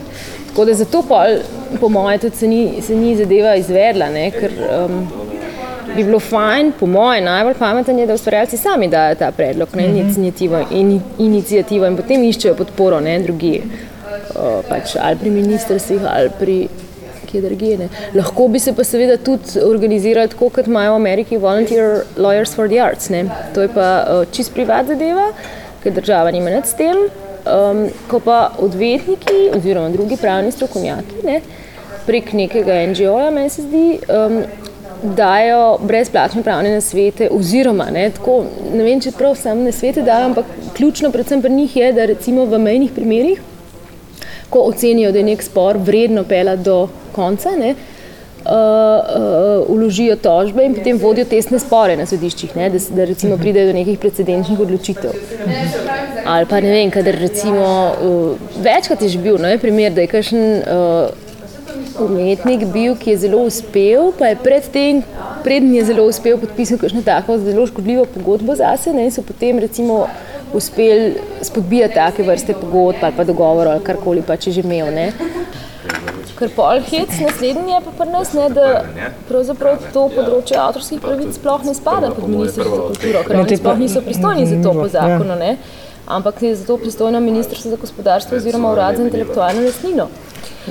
Tako 0.49 0.65
da 0.65 0.75
zato 0.75 1.03
pol, 1.09 1.41
po 1.81 1.89
mojem 1.93 2.21
tudi 2.21 2.37
se 2.37 2.49
ni, 2.49 2.63
se 2.83 2.97
ni 2.97 3.17
zadeva 3.17 3.55
izvedla, 3.61 4.09
ne? 4.15 4.31
ker 4.33 4.55
um, 4.69 5.03
bi 5.95 6.05
bilo 6.05 6.21
fajn, 6.21 6.73
po 6.81 6.87
mojem, 6.87 7.25
najbolj 7.25 7.59
pametno 7.59 7.99
je, 7.99 8.07
da 8.07 8.17
ustvarjalci 8.17 8.57
sami 8.57 8.89
dajo 8.89 9.15
ta 9.21 9.31
predlog, 9.33 9.77
ne? 9.77 9.87
inicijativo 9.93 10.65
in, 10.71 10.99
inicijativo 11.19 11.87
in 11.87 11.97
potem 11.97 12.25
iščejo 12.25 12.57
podporo 12.59 13.01
ne? 13.05 13.19
drugih 13.27 13.87
pač, 14.69 14.97
ali 15.01 15.17
pri 15.17 15.31
ministrstvih 15.31 16.05
ali 16.09 16.31
pri 16.39 16.59
kjerkoli. 17.29 17.89
Lahko 18.15 18.49
bi 18.49 18.61
se 18.63 18.73
pa 18.73 18.85
seveda 18.85 19.17
tudi 19.17 19.63
organizirali 19.65 20.33
tako, 20.33 20.51
kot 20.59 20.67
imajo 20.67 20.97
v 20.97 21.01
Ameriki 21.03 21.37
Volunteer 21.37 22.03
Lawyers 22.17 22.55
for 22.55 22.69
the 22.69 22.81
Arts. 22.83 23.09
Ne? 23.15 23.25
To 23.55 23.65
je 23.65 23.73
pa 23.75 23.89
uh, 24.03 24.27
čist 24.33 24.55
privat 24.55 24.87
zadeva, 24.91 25.31
ker 25.83 25.95
država 25.95 26.35
nima 26.35 26.55
nad 26.55 26.69
tem. 26.79 27.09
Um, 27.49 27.87
ko 28.11 28.19
pa 28.21 28.51
odvetniki 28.61 29.49
oziroma 29.57 29.89
drugi 29.95 30.19
pravni 30.21 30.51
strokovnjaki 30.53 31.23
ne, 31.25 31.39
prek 32.05 32.33
nekega 32.37 32.75
NGO-ja, 32.91 33.31
meni 33.33 33.49
se 33.49 33.63
zdi, 33.63 33.85
um, 34.13 34.43
dajo 35.17 35.79
brezplačne 35.81 36.43
pravne 36.43 36.75
nasvete, 36.75 37.29
oziroma 37.33 37.87
ne, 37.95 38.09
tako, 38.11 38.43
ne 38.75 38.85
vem, 38.85 39.01
če 39.01 39.15
prav 39.17 39.37
sam 39.39 39.63
nasvete 39.65 40.03
dajo, 40.03 40.33
ampak 40.33 40.51
ključno 40.77 41.13
predvsem 41.15 41.43
pri 41.43 41.55
njih 41.55 41.77
je, 41.77 41.93
da 41.93 42.09
recimo 42.11 42.45
v 42.45 42.59
mejnih 42.59 42.93
primerih 42.93 43.41
ko 44.51 44.65
ocenijo, 44.71 45.13
da 45.13 45.19
je 45.19 45.25
nek 45.25 45.43
spor 45.43 45.77
vredno 45.77 46.25
pela 46.25 46.57
do 46.57 46.89
konca, 47.13 47.51
ne, 47.59 47.75
uh, 47.75 48.51
uh, 48.51 49.71
uložijo 49.71 50.17
tožbe 50.17 50.65
in 50.65 50.75
potem 50.75 50.99
vodijo 50.99 51.27
tesne 51.29 51.59
spore 51.59 51.97
na 51.97 52.07
sodiščih, 52.07 52.57
ne, 52.57 52.71
da, 52.71 52.81
da 52.97 53.07
recimo 53.11 53.37
pridejo 53.37 53.73
do 53.73 53.79
nekih 53.79 53.99
precedenčnih 53.99 54.61
odločitev. 54.61 55.15
Ali 56.25 56.47
pa 56.49 56.61
ne 56.61 56.73
vem, 56.73 56.91
kadar 56.91 57.19
recimo 57.21 57.65
uh, 57.65 58.53
večkrat 58.65 59.03
je 59.03 59.15
že 59.17 59.23
bil, 59.23 59.39
no 59.41 59.49
je 59.49 59.59
primer, 59.59 59.93
da 59.93 60.05
je 60.05 60.13
kakšen 60.13 60.45
uh, 60.63 61.27
umetnik 62.01 62.65
bil, 62.73 62.97
ki 62.97 63.11
je 63.11 63.21
zelo 63.27 63.43
uspel, 63.49 64.13
pa 64.19 64.33
je 64.33 64.41
predtem, 64.43 65.03
predtem 65.45 65.73
je 65.75 65.85
zelo 65.91 66.07
uspel 66.09 66.39
podpisati 66.39 66.81
kakšno 66.81 67.03
tako 67.05 67.39
zelo 67.43 67.67
škodljivo 67.67 68.07
pogodbo 68.15 68.57
zase, 68.57 68.93
ne, 68.95 69.09
in 69.09 69.15
so 69.15 69.23
potem 69.27 69.59
recimo 69.59 70.07
uspeli 70.55 71.15
spodbijati 71.43 71.95
take 71.95 72.23
vrste 72.23 72.55
pogodb 72.55 73.03
ali 73.03 73.17
pa 73.17 73.25
dogovorov 73.25 73.73
ali 73.73 73.85
karkoli 73.85 74.23
pa 74.23 74.37
če 74.37 74.53
že 74.53 74.61
imel. 74.61 74.93
Ne. 74.95 75.13
Ker 76.39 76.51
pol 76.55 76.81
hec 76.87 77.11
naslednji 77.19 77.73
je 77.73 77.81
pa 77.85 77.93
pri 77.99 78.13
nas, 78.13 78.33
ne, 78.33 78.47
da 78.55 78.85
pravzaprav 79.29 79.89
to 79.95 80.05
področje 80.15 80.59
avtorskih 80.63 81.01
pravic 81.03 81.35
sploh 81.35 81.65
ne 81.67 81.75
spada 81.75 82.13
pod 82.15 82.29
ministrstvo 82.31 82.77
za 82.77 82.83
kulturo, 82.85 83.23
ker 83.27 83.41
oni 83.41 83.59
sploh 83.59 83.81
niso 83.81 84.03
pristojni 84.07 84.47
za 84.47 84.59
to 84.63 84.75
po 84.77 84.87
zakonu, 84.93 85.39
ne, 85.41 85.57
ampak 86.07 86.43
je 86.47 86.53
za 86.61 86.67
to 86.69 86.77
pristojno 86.79 87.21
ministrstvo 87.25 87.73
za 87.75 87.81
gospodarstvo 87.83 88.39
oziroma 88.39 88.71
urad 88.71 89.01
za 89.01 89.09
intelektualno 89.09 89.65
lastnino. 89.67 90.07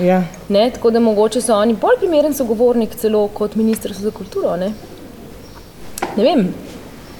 Ja. 0.00 0.22
Ne, 0.48 0.70
tako 0.70 0.94
da 0.94 1.04
mogoče 1.04 1.44
so 1.44 1.58
oni 1.58 1.76
bolj 1.76 2.00
primeren 2.00 2.34
sogovornik 2.34 2.96
celo 2.96 3.26
kot 3.28 3.58
ministrstvo 3.60 4.08
za 4.08 4.14
kulturo. 4.16 4.56
Ne, 4.56 4.72
ne 6.16 6.24
vem, 6.24 6.48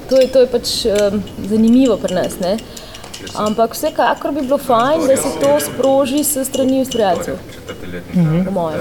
to 0.09 0.21
je, 0.21 0.29
to 0.29 0.41
je 0.41 0.47
pač 0.47 0.75
um, 0.87 1.23
zanimivo 1.49 1.97
pri 1.97 2.15
nas. 2.15 2.39
Ne? 2.41 2.57
Ampak 3.35 3.75
vsekakor 3.75 4.33
bi 4.33 4.43
bilo 4.47 4.59
fajn, 4.59 5.07
da 5.07 5.17
se 5.17 5.29
to 5.41 5.61
sproži 5.61 6.25
s 6.25 6.45
strani 6.45 6.81
ustvarjalcev. 6.83 7.39
Mhm. 8.15 8.57
Uh, 8.57 8.77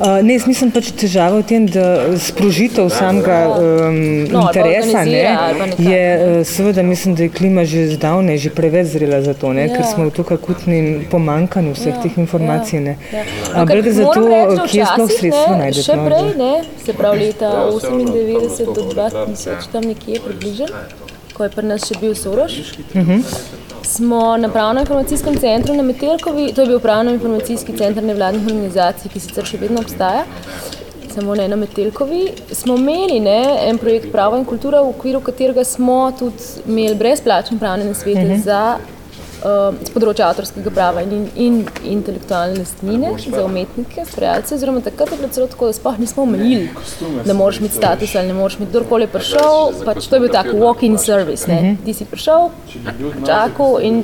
ne, 0.00 0.38
mislim 0.46 0.70
pač 0.74 0.90
težava 0.98 1.38
v 1.38 1.46
tem, 1.46 1.66
da 1.70 2.16
sprožitev 2.18 2.88
samega 2.90 3.38
um, 3.54 3.98
no, 4.30 4.42
interesa 4.48 5.04
ne, 5.06 5.22
je, 5.78 6.02
uh, 6.18 6.40
seveda, 6.46 6.82
mislim, 6.82 7.14
da 7.14 7.26
je 7.26 7.32
klima 7.34 7.64
že 7.64 7.86
zdavne, 7.94 8.38
že 8.38 8.50
preveč 8.50 8.90
zrela 8.94 9.22
za 9.22 9.34
to, 9.34 9.52
ne, 9.52 9.68
ja. 9.68 9.76
ker 9.76 9.86
smo 9.86 10.08
v 10.10 10.14
tukaj 10.16 10.40
akutnem 10.42 11.06
pomankanju 11.10 11.76
vseh 11.78 11.94
ja, 11.94 12.02
teh 12.02 12.18
informacij. 12.18 12.82
Ja, 12.82 12.96
ja. 13.12 13.24
Ampak 13.54 13.84
gre 13.84 13.92
za 13.94 14.10
to, 14.10 14.22
kje 14.66 14.82
sploh 14.82 15.10
sredstva 15.10 15.56
najdete. 15.62 15.86
Še 15.86 15.98
prej, 16.02 16.28
ne, 16.42 16.52
se 16.82 16.98
pravi 16.98 17.30
leta 17.30 17.54
98 17.70 18.74
do 18.74 18.88
2000, 18.90 19.72
tam 19.72 19.90
nekje 19.90 20.22
približno 20.26 21.12
ko 21.34 21.44
je 21.44 21.50
pri 21.50 21.66
nas 21.66 21.86
še 21.88 21.98
bil 22.00 22.14
Soroš. 22.14 22.58
Uh 22.94 23.00
mhm. 23.02 23.10
-huh. 23.10 23.63
Smo 23.84 24.36
na 24.36 24.48
pravno-informacijskem 24.48 25.36
centru 25.36 25.74
na 25.74 25.82
Metelkovi, 25.82 26.52
to 26.52 26.60
je 26.60 26.66
bil 26.66 26.80
pravno-informacijski 26.80 27.76
center 27.76 28.04
nevladnih 28.04 28.46
organizacij, 28.46 29.10
ki 29.12 29.20
sicer 29.20 29.44
še 29.44 29.60
vedno 29.60 29.82
obstaja, 29.84 30.24
samo 31.12 31.34
ne 31.34 31.48
na 31.48 31.56
Metelkovi. 31.56 32.22
Smo 32.52 32.78
imeli 32.80 33.20
ne, 33.20 33.38
en 33.68 33.78
projekt 33.78 34.08
Pravo 34.12 34.40
in 34.40 34.48
kultura, 34.48 34.80
v 34.82 34.94
okviru 34.96 35.20
katerega 35.20 35.64
smo 35.68 35.98
tudi 36.18 36.64
imeli 36.66 36.96
brezplačne 36.98 37.58
pravne 37.60 37.84
nasvete 37.84 38.24
uh 38.24 38.30
mhm. 38.30 38.40
-huh. 38.40 38.44
za 38.44 38.76
z 39.44 39.50
uh, 39.50 39.92
področja 39.92 40.30
avtorskega 40.32 40.72
prava 40.72 41.02
in, 41.04 41.26
in 41.36 41.58
intelektualne 41.84 42.56
lastnine 42.62 43.12
za 43.20 43.42
umetnike, 43.44 44.04
ustvarjalce. 44.06 44.56
Oziroma, 44.56 44.80
takrat 44.84 45.12
je 45.12 45.18
bilo 45.20 45.30
celo 45.36 45.48
tako, 45.52 45.68
da 45.68 45.76
sploh 45.76 46.00
nismo 46.00 46.24
omejili, 46.24 46.70
da 47.26 47.36
moraš 47.36 47.60
imeti 47.60 47.76
status 47.76 48.14
ali 48.16 48.32
ne 48.32 48.38
moraš 48.38 48.58
imeti 48.58 48.72
kdorkoli 48.72 49.08
prišel. 49.12 49.84
Pač 49.84 50.08
to 50.08 50.16
je 50.16 50.24
bil 50.24 50.32
tak 50.32 50.52
walk-in 50.52 50.96
service. 51.00 51.48
Ne? 51.50 51.60
Mhm. 51.60 51.80
Ti 51.84 51.96
si 52.00 52.08
prišel, 52.08 52.48
čakal 53.26 53.80
in 53.84 54.02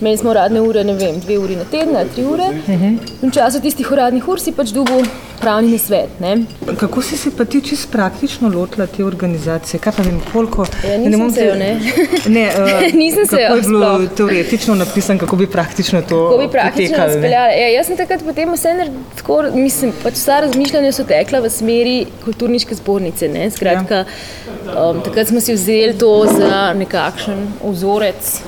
imeli 0.00 0.16
smo 0.18 0.34
uradne 0.34 0.64
ure, 0.66 0.84
ne 0.84 0.96
vem, 0.98 1.20
dve 1.22 1.38
uri 1.38 1.58
na 1.60 1.68
teden, 1.70 1.98
tri 2.14 2.26
ure. 2.26 2.50
In 2.72 3.30
v 3.30 3.34
času 3.34 3.62
tistih 3.62 3.86
uradnih 3.94 4.26
ur 4.28 4.42
si 4.42 4.54
pač 4.56 4.74
dugo 4.74 5.02
pravni 5.42 5.78
svet. 5.78 6.20
Ne? 6.20 6.44
Kako 6.80 7.02
si 7.02 7.16
se 7.16 7.30
pa 7.36 7.44
ti 7.44 7.60
čisto 7.60 7.88
praktično 7.92 8.48
lotila 8.48 8.86
te 8.86 9.04
organizacije? 9.04 9.80
Kaj 9.80 9.92
pa 9.96 10.02
vem, 10.02 10.20
koliko? 10.32 10.66
Ja, 10.88 10.98
nisem 10.98 11.26
ne 11.26 11.30
se 11.32 11.44
jo, 11.44 11.54
ne. 11.54 11.80
ne 12.26 12.44
uh, 12.58 12.94
nisem 13.02 13.26
se 13.26 13.36
jo. 13.36 13.48
Kako 13.48 13.56
je 13.56 13.62
bilo 13.62 13.94
sploh. 13.96 14.16
teoretično 14.16 14.71
napisano, 14.74 15.18
kako 15.18 15.36
bi 15.36 15.46
praktično 15.46 16.02
to 16.02 16.28
Kako 16.30 16.42
bi 16.42 16.48
praktično 16.52 17.08
speljala? 17.10 17.46
Ja, 17.46 17.68
jaz 17.68 17.86
sem 17.86 17.96
takrat 17.96 18.24
potem 18.24 18.52
vse 18.52 18.74
tako, 19.16 19.42
mislim, 19.54 19.92
pač 20.02 20.14
vsa 20.20 20.40
razmišljanja 20.46 20.92
so 20.92 21.04
tekla 21.08 21.40
v 21.40 21.50
smeri 21.50 21.96
kulturniške 22.24 22.74
zbornice. 22.74 23.28
Ne? 23.28 23.50
Skratka, 23.50 24.04
ja. 24.04 24.90
um, 24.90 25.02
takrat 25.02 25.28
smo 25.28 25.40
si 25.40 25.54
vzeli 25.54 25.98
to 25.98 26.12
za 26.38 26.72
nekakšen 26.78 27.46
vzorec 27.62 28.38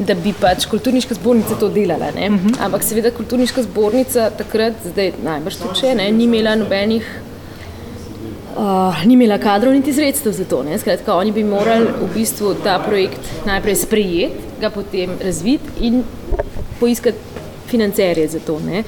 da 0.00 0.14
bi 0.14 0.32
pač 0.32 0.64
kulturniška 0.70 1.14
zbornica 1.14 1.56
to 1.60 1.68
delala. 1.68 2.08
Uh 2.08 2.20
mhm. 2.20 2.48
-huh. 2.48 2.64
Ampak 2.64 2.82
seveda 2.82 3.10
kulturniška 3.10 3.62
zbornica 3.62 4.30
takrat, 4.30 4.72
zdaj 4.84 5.12
najbrž 5.24 5.56
tudi 5.56 5.80
če, 5.80 5.94
ne, 5.94 6.10
ni 6.12 6.24
imela 6.24 6.54
nobenih. 6.54 7.04
Uh, 8.56 9.06
ni 9.06 9.14
imela 9.14 9.38
kadrov 9.38 9.72
niti 9.72 9.92
sredstev 9.92 10.32
za 10.32 10.44
to. 10.44 10.64
Skratka, 10.78 11.14
oni 11.14 11.32
bi 11.32 11.44
morali 11.44 11.86
v 11.86 12.08
bistvu 12.14 12.54
ta 12.64 12.78
projekt 12.82 13.20
najprej 13.46 13.76
sprejeti, 13.76 14.34
ga 14.60 14.70
potem 14.70 15.10
razviti 15.24 15.70
in 15.80 16.02
poiskati 16.80 17.18
financerje 17.70 18.28
za 18.28 18.40
to. 18.46 18.58
Ne? 18.66 18.82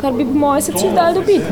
Kar 0.00 0.12
bi, 0.12 0.26
se 0.60 0.72
če 0.72 0.94
dal 0.94 1.14
dobiti. 1.14 1.44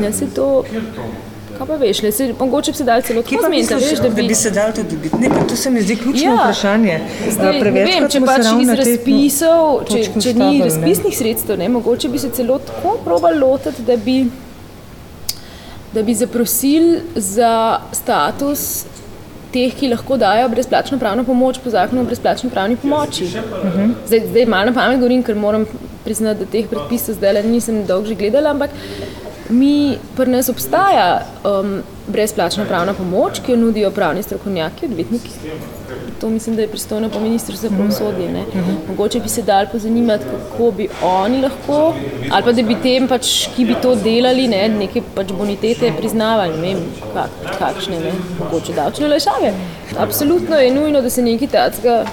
Kaj 1.61 1.67
pa 1.67 1.75
veš, 1.77 1.99
le, 2.01 2.11
se, 2.11 2.33
mogoče 2.39 2.71
bi 2.71 2.77
se 2.77 2.83
dal 2.83 3.01
celo 3.05 3.21
tako 3.21 3.43
zmeniti, 3.45 3.69
da, 3.69 4.09
da 4.09 4.23
bi 4.27 4.35
se 4.35 4.51
dal 4.51 4.71
to 4.73 4.83
dobiti. 4.83 5.17
Ne, 5.21 5.29
to 5.49 5.55
se 5.55 5.69
mi 5.69 5.81
zdi 5.81 5.95
ključno 5.95 6.31
ja. 6.31 6.37
vprašanje. 6.41 6.99
Zdaj, 7.29 7.59
ne 7.61 7.83
vem, 7.85 8.07
če 8.09 8.21
pač 8.25 8.47
iz 8.63 8.71
razpisov, 8.79 9.83
če, 9.91 9.99
če 10.23 10.33
ni 10.39 10.63
razpisnih 10.63 11.17
sredstev, 11.17 11.59
ne, 11.61 11.69
mogoče 11.69 12.09
bi 12.09 12.19
se 12.19 12.31
celo 12.33 12.57
tako 12.65 12.95
probal 13.05 13.37
lotiti, 13.39 13.85
da 13.85 13.97
bi 13.97 14.23
da 15.93 16.03
bi 16.03 16.15
zaprosili 16.15 17.01
za 17.15 17.79
status 17.91 18.85
teh, 19.51 19.73
ki 19.75 19.91
lahko 19.91 20.17
dajo 20.17 20.49
brezplačno 20.49 20.99
pravno 20.99 21.23
pomoč 21.27 21.59
po 21.63 21.69
zakonu 21.69 22.01
o 22.01 22.07
brezplačni 22.07 22.49
pravni 22.49 22.77
pomoči. 22.79 23.27
Zdaj, 24.07 24.27
zdaj 24.29 24.45
malo 24.45 24.71
na 24.71 24.73
pamet 24.73 24.99
govorim, 24.99 25.23
ker 25.23 25.35
moram 25.35 25.65
priznati, 26.05 26.45
da 26.45 26.51
teh 26.51 26.69
predpisov 26.71 27.19
zdaj 27.19 27.43
nisem 27.43 27.83
dolgo 27.85 28.07
že 28.07 28.15
gledala, 28.15 28.55
ampak 28.55 28.71
mi 29.49 29.97
pri 30.15 30.31
nas 30.31 30.49
obstaja 30.49 31.25
um, 31.43 31.81
brezplačna 32.11 32.65
pravna 32.65 32.93
pomoč, 32.93 33.39
ki 33.45 33.51
jo 33.51 33.57
nudijo 33.57 33.91
pravni 33.91 34.23
strokovnjaki, 34.23 34.85
odvetniki. 34.85 35.29
To 36.21 36.29
mislim, 36.29 36.55
da 36.55 36.61
je 36.61 36.67
pristojno 36.67 37.09
po 37.09 37.19
ministrstvu 37.19 37.69
za 37.69 37.75
pravosodje. 37.75 38.31
ne. 38.31 38.43
Mogoče 38.87 39.19
bi 39.19 39.29
se 39.29 39.41
dal 39.41 39.65
pozanimati, 39.71 40.25
kako 40.31 40.71
bi 40.71 40.87
oni 41.01 41.41
lahko, 41.41 41.93
ali 42.31 42.43
pa 42.43 42.51
da 42.51 42.61
bi 42.61 42.75
tem, 42.83 43.07
pač, 43.07 43.47
ki 43.55 43.65
bi 43.65 43.75
to 43.81 43.95
delali, 43.95 44.47
ne, 44.47 44.69
neke 44.69 45.01
pač 45.15 45.31
bonitete 45.31 45.93
priznavali, 45.97 46.57
ne 46.61 46.67
vem, 46.67 46.83
kak, 47.13 47.57
kakšne, 47.59 47.99
ne, 47.99 48.11
mogoče 48.39 48.73
davčne 48.73 49.07
lešave. 49.07 49.53
Absolutno 49.97 50.55
je 50.55 50.73
nujno, 50.73 51.01
da 51.01 51.09
se 51.09 51.21
nekaj 51.21 51.47
takega 51.47 52.05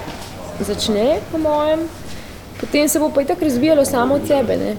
začne, 0.59 1.19
po 1.31 1.37
mojem, 1.37 1.79
potem 2.59 2.89
se 2.89 2.99
bo 2.99 3.09
pa 3.09 3.21
itak 3.21 3.41
razvijalo 3.41 3.85
samo 3.85 4.15
od 4.15 4.27
sebe. 4.27 4.57
Ne. 4.57 4.75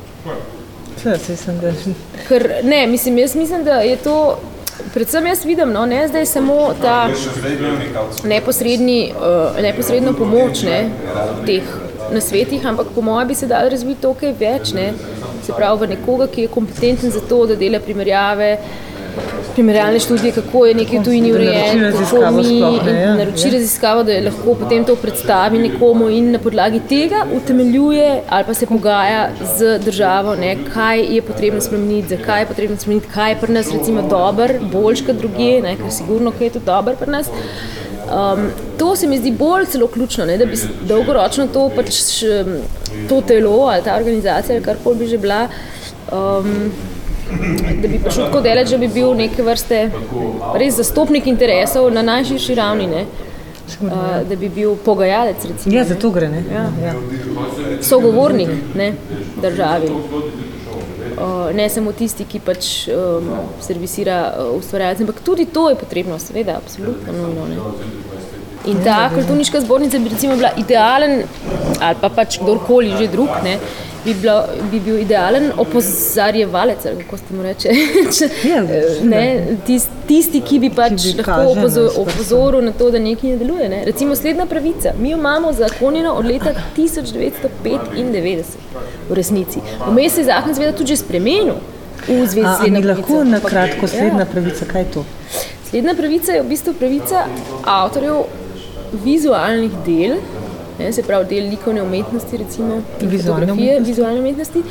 Ker, 2.29 2.51
ne, 2.63 2.87
mislim, 2.87 3.19
jaz 3.19 3.35
mislim, 3.37 3.65
da 3.65 3.81
je 3.81 3.97
to, 3.97 4.39
predvsem 4.95 5.27
jaz 5.27 5.45
vidim, 5.45 5.73
no, 5.73 5.87
ne 5.87 6.09
zdaj 6.09 6.27
samo 6.27 6.75
ta 6.83 7.09
neposredni, 8.25 9.13
uh, 9.15 9.61
neposredno 9.63 10.13
pomoč 10.19 10.63
ne, 10.63 10.81
teh 11.47 11.67
nasvetih, 12.13 12.67
ampak 12.67 12.87
po 12.95 13.03
mojem 13.03 13.29
bi 13.29 13.35
se 13.35 13.47
dal 13.47 13.69
razviti 13.71 14.03
to 14.03 14.15
kaj 14.15 14.35
več, 14.39 14.73
ne, 14.75 14.93
se 15.47 15.53
pravi 15.57 15.85
v 15.85 15.91
nekoga, 15.95 16.27
ki 16.31 16.47
je 16.47 16.53
kompetenten 16.55 17.11
za 17.11 17.23
to, 17.29 17.45
da 17.47 17.57
dela 17.57 17.81
primerjave, 17.81 18.57
primerjalne 19.53 20.01
študije, 20.01 20.33
kako 20.33 20.67
je 20.67 20.75
nekaj 20.75 20.99
v 20.99 21.05
tujini 21.05 21.33
urejen, 21.33 21.83
kako 21.93 22.31
mi 22.37 22.45
sploh, 22.45 22.85
ne, 22.87 23.01
ja, 23.01 23.15
naroči 23.17 23.49
ja. 23.49 23.53
raziskavo, 23.53 24.05
da 24.05 24.13
je 24.13 24.25
lahko 24.25 24.55
potem 24.55 24.85
to 24.85 24.97
predstavi 24.97 25.59
nekomu 25.59 26.09
in 26.11 26.31
na 26.33 26.39
podlagi 26.39 26.81
tega 26.89 27.25
utemeljuje 27.37 28.23
ali 28.29 28.45
pa 28.47 28.55
se 28.55 28.67
pogaja 28.67 29.29
z 29.57 29.79
državo, 29.85 30.37
ne, 30.37 30.57
kaj 30.75 31.05
je 31.15 31.23
potrebno 31.23 31.61
spremeniti, 31.61 32.17
zakaj 32.17 32.43
je 32.43 32.47
potrebno 32.47 32.77
spremeniti, 32.77 33.13
kaj 33.15 33.31
je 33.33 33.41
pri 33.41 33.53
nas 33.53 33.73
recimo 33.73 34.03
dober, 34.03 34.59
boljš 34.73 35.05
kot 35.07 35.17
druge, 35.17 35.53
ne, 35.63 35.77
ker 35.77 35.93
sigurno 35.93 36.31
kaj 36.31 36.47
je 36.47 36.53
tudi 36.59 36.67
dober 36.67 36.97
pri 36.97 37.11
nas. 37.11 37.31
Um, 38.11 38.49
to 38.79 38.97
se 38.97 39.07
mi 39.07 39.19
zdi 39.19 39.31
bolj 39.31 39.67
celo 39.67 39.87
ključno, 39.87 40.25
ne, 40.27 40.39
da 40.39 40.47
bi 40.47 40.57
dolgoročno 40.89 41.47
to, 41.47 41.69
pač, 41.77 42.01
to 43.09 43.21
telo 43.27 43.69
ali 43.71 43.83
ta 43.85 43.97
organizacija 43.97 44.57
ali 44.57 44.65
karkoli 44.65 44.99
bi 44.99 45.07
že 45.07 45.19
bila, 45.19 45.49
um, 46.13 46.73
da 47.83 47.89
bi 47.89 47.99
prišel 47.99 48.27
tako 48.27 48.41
daleč, 48.41 48.71
da 48.71 48.79
bi 48.79 48.89
bil 48.89 49.15
neke 49.15 49.43
vrste 49.43 49.81
res 50.59 50.79
zastopnik 50.81 51.27
interesov 51.27 51.91
na 51.93 52.03
najširši 52.03 52.55
ravni, 52.55 52.87
ne, 52.87 53.05
uh, 53.83 54.29
da 54.29 54.37
bi 54.37 54.49
bil 54.49 54.77
pogajalec, 54.85 55.45
recimo, 55.53 55.75
Ja, 55.77 55.85
za 55.85 55.95
to 55.95 56.11
gre, 56.11 56.29
ne? 56.29 56.45
Ja. 56.53 56.67
Ja. 56.85 56.95
sogovornik 57.83 58.49
ne, 58.75 58.93
državi. 59.43 59.91
Uh, 59.91 61.51
ne 61.55 61.69
samo 61.69 61.93
tisti, 61.93 62.25
ki 62.25 62.41
pač 62.41 62.89
um, 62.89 63.33
servisira 63.61 64.23
uh, 64.31 64.55
ustvarjalce, 64.59 65.05
ampak 65.05 65.21
tudi 65.25 65.45
to 65.47 65.69
je 65.71 65.77
potrebno, 65.77 66.19
seveda, 66.19 66.57
absolutno 66.63 67.13
nujno. 67.13 67.47
Ne. 67.51 67.91
In 68.71 68.83
ta 68.85 69.11
kulturniška 69.15 69.61
zbornica 69.61 69.99
bi 69.99 70.09
recimo 70.13 70.37
bila 70.37 70.51
idealen, 70.57 71.23
ali 71.81 71.97
pa 72.01 72.09
pač 72.13 72.39
kdorkoli 72.43 72.93
že 72.99 73.09
drug, 73.09 73.31
ne, 73.45 73.57
bi, 74.05 74.15
bila, 74.15 74.37
bi 74.71 74.81
bil 74.81 74.99
idealen 74.99 75.51
opozarjevalec, 75.57 76.79
kako 76.99 77.17
se 77.19 77.25
mu 77.31 77.43
reče. 77.43 77.69
Če- 78.11 78.29
Ja, 78.49 78.63
ne, 79.05 79.23
tis, 79.67 79.87
tisti, 80.07 80.41
ki 80.41 80.59
bi 80.59 80.71
pač 80.71 80.97
Ki 81.03 81.13
bi 81.13 81.19
lahko 81.19 81.31
kaže, 81.33 81.55
ne, 81.55 81.63
opozo- 81.63 81.85
s 81.85 81.95
prstom. 81.95 82.03
opozoril 82.05 82.63
na 82.63 82.73
to, 82.73 82.91
da 82.91 82.99
nekaj 83.01 83.31
ne 83.31 83.37
deluje. 83.37 83.69
Ne. 83.69 83.83
Recimo 83.85 84.17
slednja 84.17 84.47
pravica. 84.47 84.93
Mi 84.99 85.11
jo 85.11 85.17
imamo 85.17 85.53
zakonjeno 85.55 86.13
od 86.13 86.27
leta 86.27 86.55
1995 86.77 88.45
v 89.09 89.13
resnici. 89.13 89.59
Vmes 89.87 90.13
se 90.13 90.21
je 90.21 90.25
zakon 90.27 90.55
seveda 90.55 90.73
tudi 90.73 90.89
že 90.89 90.97
spremenil. 90.99 91.55
V 92.01 92.25
zvezi 92.25 92.41
A, 92.43 92.55
s 92.55 92.59
slednjo 92.59 92.89
lahko 92.89 93.25
na 93.25 93.41
kratko 93.41 93.83
ja. 93.83 93.89
slednja 93.89 94.25
pravica, 94.27 94.65
kaj 94.65 94.83
je 94.83 94.91
to? 94.91 95.05
Slednja 95.67 95.95
pravica 95.95 96.33
je 96.33 96.43
v 96.43 96.49
bistvu 96.49 96.73
pravica 96.75 97.27
avtorjev 97.65 98.23
vizualnih 99.05 99.71
del, 99.87 100.17
ne, 100.81 100.93
se 100.93 101.03
pravi 101.03 101.29
del 101.31 101.49
likovne 101.51 101.83
umetnosti, 101.83 102.37
recimo 102.37 102.81
Vizualne 103.01 103.47
fotografije, 103.47 103.71
umetnosti. 103.71 103.91
vizualne 103.91 104.21
umetnosti, 104.21 104.63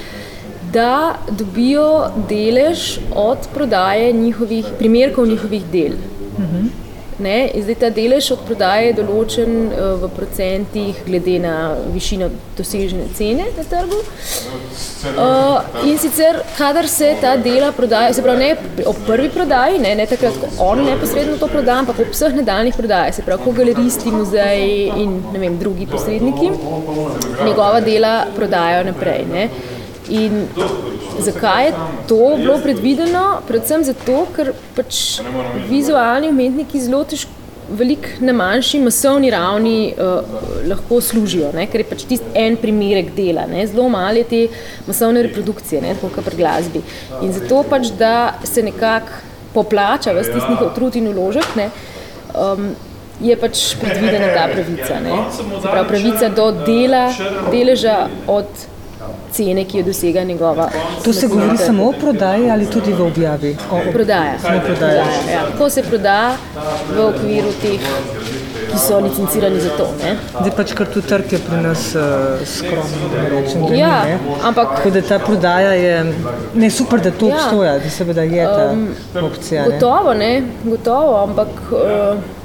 da 0.74 1.16
dobijo 1.32 1.86
delež 2.30 2.84
od 3.16 3.48
prodaje 3.54 4.12
njihovih 4.14 4.66
primerkov 4.80 5.28
njihovih 5.28 5.64
del. 5.72 5.96
Ne, 7.20 7.50
in 7.54 7.64
zdaj 7.64 7.76
ta 7.76 7.90
delež 7.92 8.32
od 8.32 8.46
prodaje 8.48 8.90
je 8.90 8.98
določen 9.02 9.56
eh, 9.68 9.80
v 10.00 10.10
procentih, 10.16 11.02
glede 11.04 11.36
na 11.44 11.56
višino 11.92 12.30
dosežene 12.56 13.10
cene 13.18 13.50
na 13.58 13.66
trgu. 13.68 14.00
Uh, 15.10 15.84
in 15.88 16.00
sicer, 16.00 16.42
kadar 16.58 16.88
se 16.92 17.14
ta 17.22 17.36
dela 17.40 17.72
prodaja, 17.76 18.14
se 18.16 18.24
pravi, 18.24 18.40
ne 18.40 18.86
ob 18.88 19.02
prvi 19.08 19.30
prodaji, 19.32 19.80
ne, 19.84 19.94
ne 20.00 20.08
takrat, 20.08 20.36
ko 20.40 20.50
on 20.70 20.84
neposredno 20.88 21.38
to 21.40 21.48
proda, 21.52 21.78
ampak 21.84 22.00
ob 22.04 22.12
vseh 22.16 22.36
nadaljnih 22.40 22.76
prodajah, 22.80 23.16
se 23.16 23.26
pravi, 23.28 23.44
ko 23.44 23.56
galeristi, 23.56 24.16
muzeji 24.16 24.90
in 25.04 25.20
ne 25.34 25.44
vem, 25.44 25.60
drugi 25.60 25.88
posredniki 25.92 26.52
njegova 27.46 27.80
dela 27.84 28.14
prodajajo 28.36 28.88
naprej. 28.92 29.26
Ne. 29.32 29.50
In 30.10 30.48
zakaj 31.22 31.66
je 31.66 31.74
to 32.08 32.38
bilo 32.38 32.60
predvideno? 32.64 33.42
Predvsem 33.48 33.84
zato, 33.84 34.24
ker 34.36 34.54
pač 34.76 35.20
vizualni 35.70 36.32
umetniki 36.34 36.82
zelo 36.82 37.04
težko. 37.04 37.36
Veliko 37.70 38.24
na 38.26 38.34
manjši 38.34 38.80
masovni 38.82 39.28
ravni 39.30 39.92
uh, 39.94 40.24
lahko 40.66 40.98
služijo, 41.06 41.52
ne? 41.54 41.68
ker 41.70 41.84
je 41.84 41.86
pač 41.86 42.06
tisti 42.10 42.32
en 42.34 42.56
primerek 42.58 43.12
dela, 43.14 43.44
ne? 43.46 43.62
zelo 43.70 43.86
malo 43.94 44.18
je 44.18 44.26
te 44.26 44.40
masovne 44.88 45.22
reprodukcije, 45.28 45.84
ne? 45.84 45.94
tako 45.94 46.10
kot 46.16 46.26
pri 46.26 46.40
glasbi. 46.40 46.82
In 47.22 47.30
zato 47.36 47.62
pač, 47.70 47.92
da 48.00 48.40
se 48.42 48.66
nekako 48.66 49.22
poplača 49.54 50.18
vse 50.18 50.34
tisti 50.34 50.50
njihov 50.50 50.74
trud 50.76 50.98
in 50.98 51.12
uložek, 51.14 51.54
ne? 51.62 51.70
Um, 52.34 52.72
je 53.22 53.36
pač 53.36 53.62
predvidena 53.80 54.32
ta 54.34 54.48
pravica. 54.52 55.00
Ne? 55.04 55.16
Se 55.36 55.44
pravi, 55.62 55.88
pravica 55.88 56.30
do 56.36 56.52
dela, 56.64 57.06
deleža 57.52 58.08
od 58.28 58.68
cene, 59.32 59.66
ki 59.66 59.78
jo 59.78 59.84
dosega 59.84 60.24
njegova. 60.24 60.70
To 61.04 61.14
se 61.14 61.28
govori 61.28 61.58
samo 61.58 61.86
o 61.86 61.92
prodaji 61.92 62.50
ali 62.52 62.66
tudi 62.66 62.94
v 62.94 63.02
objavi? 63.02 63.56
O, 63.72 63.76
o, 63.78 63.92
Prodaja. 63.94 64.40
Samo 64.42 64.60
prodaja. 64.66 65.04
ja. 65.32 65.42
Ko 65.58 65.70
se 65.70 65.84
proda 65.84 66.36
v 66.90 67.00
okviru 67.02 67.52
teh, 67.62 67.80
ki 68.72 68.78
so 68.78 69.00
licencirani 69.00 69.60
za 69.60 69.70
to. 69.70 69.88
Ne? 70.04 70.16
Zdaj 70.32 70.52
pač 70.54 70.74
kar 70.74 70.88
tu 70.88 71.02
trg 71.02 71.32
je 71.32 71.40
pri 71.40 71.58
nas 71.58 71.96
uh, 71.96 72.02
skromen, 72.46 73.06
da 73.10 73.30
rečem, 73.30 73.66
da 73.66 73.74
Ja, 73.76 73.94
ni. 74.06 74.12
Ne? 74.12 74.20
ampak 74.44 74.76
Tako 74.76 74.90
da 74.90 75.02
ta 75.02 75.20
prodaja 75.20 75.72
je, 75.74 75.96
ne 76.56 76.70
super, 76.70 77.00
da 77.00 77.12
to 77.12 77.28
Ja. 77.28 77.36
obstoja, 77.36 77.80
da 77.80 77.90
seveda 77.90 78.22
je 78.24 78.46
ta 78.46 78.68
opcija. 79.22 79.62
Ne? 79.62 79.70
gotovo, 79.70 80.14
ne, 80.14 80.34
gotovo, 80.64 81.24
ampak. 81.24 81.48
Uh, 81.72 82.39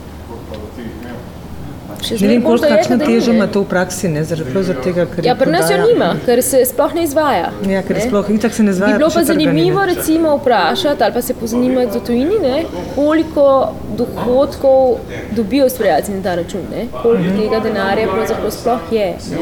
še 2.04 2.12
Ne 2.12 2.18
zmeraj 2.18 2.34
vem, 2.34 2.42
bolj, 2.42 2.60
koliko 2.60 2.98
teža 3.02 3.30
ne. 3.30 3.36
ima 3.36 3.46
to 3.48 3.60
v 3.60 3.66
praksi, 3.66 4.08
ne, 4.08 4.24
zaradi, 4.24 4.50
zaradi 4.62 4.82
tega, 4.82 5.06
ker 5.06 5.24
Ja, 5.24 5.34
pri 5.34 5.50
nas 5.50 5.70
jo 5.70 5.78
nima, 5.80 6.08
ker 6.24 6.42
se 6.42 6.64
sploh 6.64 6.94
ne 6.94 7.02
izvaja. 7.02 7.48
Ja, 7.66 7.82
ker 7.82 7.96
ne. 7.96 8.02
sploh 8.02 8.30
itak 8.30 8.52
se 8.52 8.62
ne 8.62 8.70
izvaja. 8.70 8.92
Bi 8.92 8.98
bilo 8.98 9.10
pa 9.10 9.20
ne. 9.20 9.24
zanimivo 9.26 9.84
recimo 9.84 10.36
vprašati 10.36 11.02
ali 11.02 11.12
pa 11.12 11.22
se 11.22 11.34
pozanimati 11.34 11.92
za 11.92 12.00
tujini, 12.00 12.38
ne, 12.40 12.64
koliko 12.94 13.46
dohodkov 13.94 14.96
dobijo 15.32 15.66
ustvarjalci 15.66 16.12
na 16.12 16.22
ta 16.22 16.34
račun, 16.34 16.60
ne, 16.70 16.86
koliko 16.94 17.22
Mhm. 17.24 17.38
tega 17.38 17.60
denarja 17.60 18.08
pravzaprav 18.08 18.50
sploh 18.52 18.92
je. 18.92 19.06
Ne. 19.30 19.38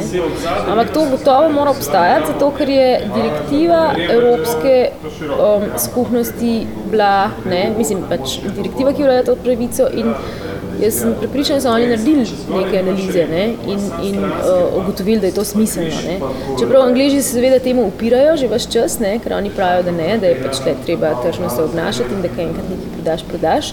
Ampak 0.68 0.90
to 0.90 1.06
gotovo 1.06 1.48
mora 1.50 1.70
obstajati, 1.70 2.26
zato 2.28 2.50
ker 2.52 2.68
je 2.68 2.88
direktiva 3.08 3.80
Evropske 4.10 4.88
um, 5.20 5.62
skupnosti 5.78 6.52
bila, 6.86 7.12
ne, 7.46 7.72
mislim, 7.78 7.98
pač 8.08 8.20
direktiva, 8.46 8.92
ki 8.92 9.02
ureja 9.02 9.22
to 9.24 9.36
pravico 9.36 9.88
in 9.92 10.12
Jaz 10.80 10.94
sem 10.94 11.14
prepričana, 11.14 11.56
da 11.56 11.62
so 11.62 11.70
oni 11.70 11.86
naredili 11.86 12.26
neke 12.50 12.78
analize 12.78 13.26
ne, 13.26 13.44
in, 13.66 13.80
in 14.02 14.18
uh, 14.18 14.30
ugotovili, 14.74 15.20
da 15.20 15.26
je 15.26 15.34
to 15.34 15.44
smiselno. 15.44 15.90
Ne. 16.06 16.20
Čeprav 16.60 16.82
Angliji 16.82 17.22
se 17.22 17.28
seveda 17.30 17.58
temu 17.58 17.86
upirajo 17.86 18.36
že 18.36 18.48
vse 18.48 18.70
čas, 18.70 18.98
ne, 18.98 19.18
ker 19.18 19.32
oni 19.32 19.50
pravijo, 19.50 19.82
da 19.82 19.90
ne, 19.92 20.18
da 20.18 20.26
je 20.26 20.42
pač 20.42 20.60
le 20.66 20.74
treba 20.86 21.14
tržno 21.22 21.50
se 21.50 21.62
obnašati 21.62 22.14
in 22.14 22.22
da 22.22 22.28
kaj 22.28 22.44
enkrat 22.44 22.64
nekaj 22.70 22.92
prodaš, 22.94 23.22
prodaš. 23.28 23.72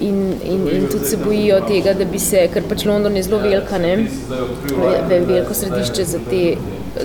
In, 0.00 0.18
in, 0.44 0.68
in 0.68 0.86
tudi 0.86 1.04
se 1.04 1.16
bojijo 1.16 1.60
tega, 1.60 1.92
da 1.92 2.04
bi 2.04 2.18
se, 2.18 2.48
ker 2.54 2.62
pač 2.68 2.84
London 2.84 3.16
je 3.16 3.22
zelo 3.22 3.38
velika, 3.38 3.78
ne, 3.78 3.96
ve- 3.96 5.02
ve- 5.08 5.24
veliko 5.26 5.54
središče 5.54 6.04
za, 6.04 6.18
te, 6.30 6.54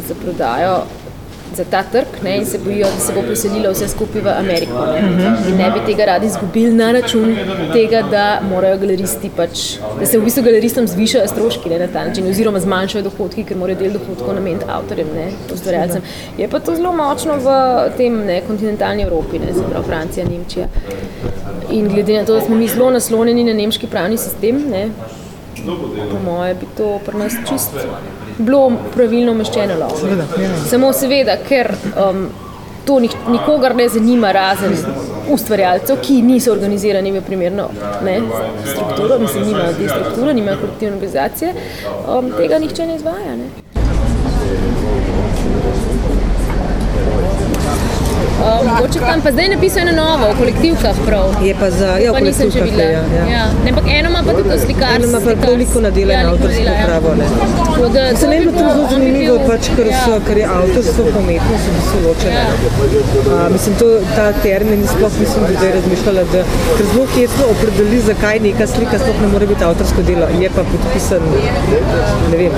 za 0.07 0.15
prodajo 0.23 0.75
za 1.55 1.63
ta 1.69 1.83
trg 1.83 2.23
ne, 2.23 2.37
in 2.37 2.45
se 2.45 2.59
bojijo, 2.59 2.87
da 2.95 2.99
se 3.05 3.13
bo 3.13 3.21
preselilo 3.21 3.71
vse 3.71 3.87
skupaj 3.87 4.21
v 4.21 4.33
Ameriko. 4.37 4.85
Ne. 4.95 5.31
In 5.49 5.57
ne 5.57 5.69
bi 5.71 5.81
tega 5.85 6.05
radi 6.05 6.27
izgubili 6.27 6.73
na 6.73 6.91
račun 6.91 7.35
tega, 7.73 8.01
da 8.11 8.25
morajo 8.49 8.77
galeristi 8.77 9.31
pač, 9.37 9.63
da 9.99 10.05
se 10.05 10.19
v 10.19 10.27
bistvu 10.27 10.43
galeristom 10.43 10.87
zvišajo 10.87 11.27
stroški 11.27 11.69
ne, 11.69 11.79
na 11.79 11.87
ta 11.87 12.05
način, 12.07 12.27
oziroma 12.29 12.59
zmanjšajo 12.63 13.03
dohodki, 13.09 13.45
ker 13.49 13.57
morajo 13.57 13.81
del 13.83 13.97
dohodkov 13.97 14.35
nameniti 14.35 14.69
avtorjem, 14.77 15.11
ne, 15.15 15.27
ustvarjalcem. 15.53 16.05
Je 16.37 16.49
pa 16.49 16.59
to 16.59 16.75
zelo 16.75 16.93
močno 16.97 17.37
v 17.43 17.57
tem 17.97 18.21
ne, 18.27 18.41
kontinentalni 18.47 19.07
Evropi, 19.07 19.39
ne, 19.39 19.53
se 19.53 19.65
pravi 19.69 19.87
Francija, 19.87 20.25
Nemčija. 20.29 20.69
In 21.71 21.89
glede 21.89 22.17
na 22.19 22.25
to, 22.25 22.37
da 22.37 22.41
smo 22.41 22.55
mi 22.55 22.67
zelo 22.67 22.91
naslonjeni 22.91 23.43
na 23.43 23.53
nemški 23.53 23.87
pravni 23.87 24.17
sistem, 24.17 24.63
ne, 24.71 24.87
po 26.11 26.19
mojem, 26.25 26.57
bi 26.59 26.67
to 26.77 26.99
pri 27.05 27.17
nas 27.17 27.35
čist 27.49 27.77
bilo 28.37 28.71
pravilno 28.93 29.31
umeščeno. 29.31 29.89
Seveda, 29.99 30.27
ja. 30.41 30.49
Samo 30.69 30.93
seveda, 30.93 31.37
ker 31.47 31.73
um, 31.93 32.27
to 32.85 32.99
nik 32.99 33.15
nikogar 33.29 33.75
ne 33.75 33.87
zanima, 33.89 34.31
razen 34.31 34.75
ustvarjalcev, 35.31 36.01
ki 36.03 36.21
niso 36.21 36.51
organizirani 36.51 37.11
v 37.11 37.21
primerno 37.23 37.69
ne, 38.03 38.19
strukturo, 38.65 39.19
mislim, 39.19 39.47
nimajo 39.47 39.73
te 39.79 39.89
strukture, 39.89 40.33
nimajo 40.33 40.57
kolektivne 40.65 40.95
organizacije, 40.95 41.53
um, 42.17 42.31
tega 42.37 42.59
nihče 42.59 42.87
ne 42.87 42.95
izvaja. 42.95 43.35
Ne. 43.35 43.62
Um, 48.43 48.67
Mogoče 48.67 48.99
tam 48.99 49.21
pa 49.23 49.31
zdaj 49.31 49.47
napisal 49.49 49.81
eno 49.81 49.93
novo, 49.95 50.25
o 50.27 50.35
kolektivkah 50.37 50.95
prav. 51.07 51.25
Je 51.43 51.55
pa 51.59 51.69
za, 51.71 51.89
ja, 51.97 52.11
Pa 52.13 52.19
nisem 52.19 52.51
kolektivkah, 52.51 52.71
videla. 52.71 52.91
ja, 52.91 53.03
ja. 53.17 53.23
Ja. 53.35 53.43
Ne, 53.63 53.69
ampak 53.69 53.85
eno 53.89 54.09
ima 54.09 54.21
pa 54.25 54.31
tudi 54.33 54.49
to 54.49 54.57
slikarstvo. 54.59 54.95
Eno 54.95 55.07
ima 55.07 55.19
pa 55.41 55.47
veliko 55.47 55.81
nadela 55.81 56.13
in 56.13 56.27
avtorsko 56.27 56.73
pravo, 56.85 57.09
ne. 57.15 57.27
Se 58.15 58.27
meni 58.27 58.45
je 58.45 58.51
to 58.51 58.63
zelo 58.69 58.87
zanimivo, 58.91 59.35
pač, 59.47 59.69
ker, 59.75 59.87
so, 60.05 60.19
ker 60.27 60.37
je 60.37 60.47
avtorstvo 60.57 61.05
pa 61.13 61.19
umetnost 61.19 61.65
v 61.67 61.75
bistvu 61.77 61.97
ločena. 62.07 62.41
Ja. 62.41 62.49
A, 63.37 63.49
mislim, 63.49 63.75
to, 63.75 63.87
ta 64.15 64.25
termin 64.43 64.83
sploh 64.87 65.13
nisem 65.21 65.41
do 65.47 65.53
zdaj 65.57 65.71
razmišljala, 65.77 66.23
da, 66.33 66.43
ker 66.77 66.85
zelo 66.93 67.05
hecno 67.15 67.43
opredeli, 67.53 67.99
zakaj 68.09 68.39
neka 68.39 68.67
slika 68.67 68.99
sploh 68.99 69.21
ne 69.21 69.27
more 69.27 69.47
biti 69.47 69.63
avtorsko 69.63 70.01
delo. 70.01 70.27
Je 70.41 70.49
pa 70.49 70.63
podpisan, 70.71 71.23
ne 72.31 72.37
vem, 72.37 72.51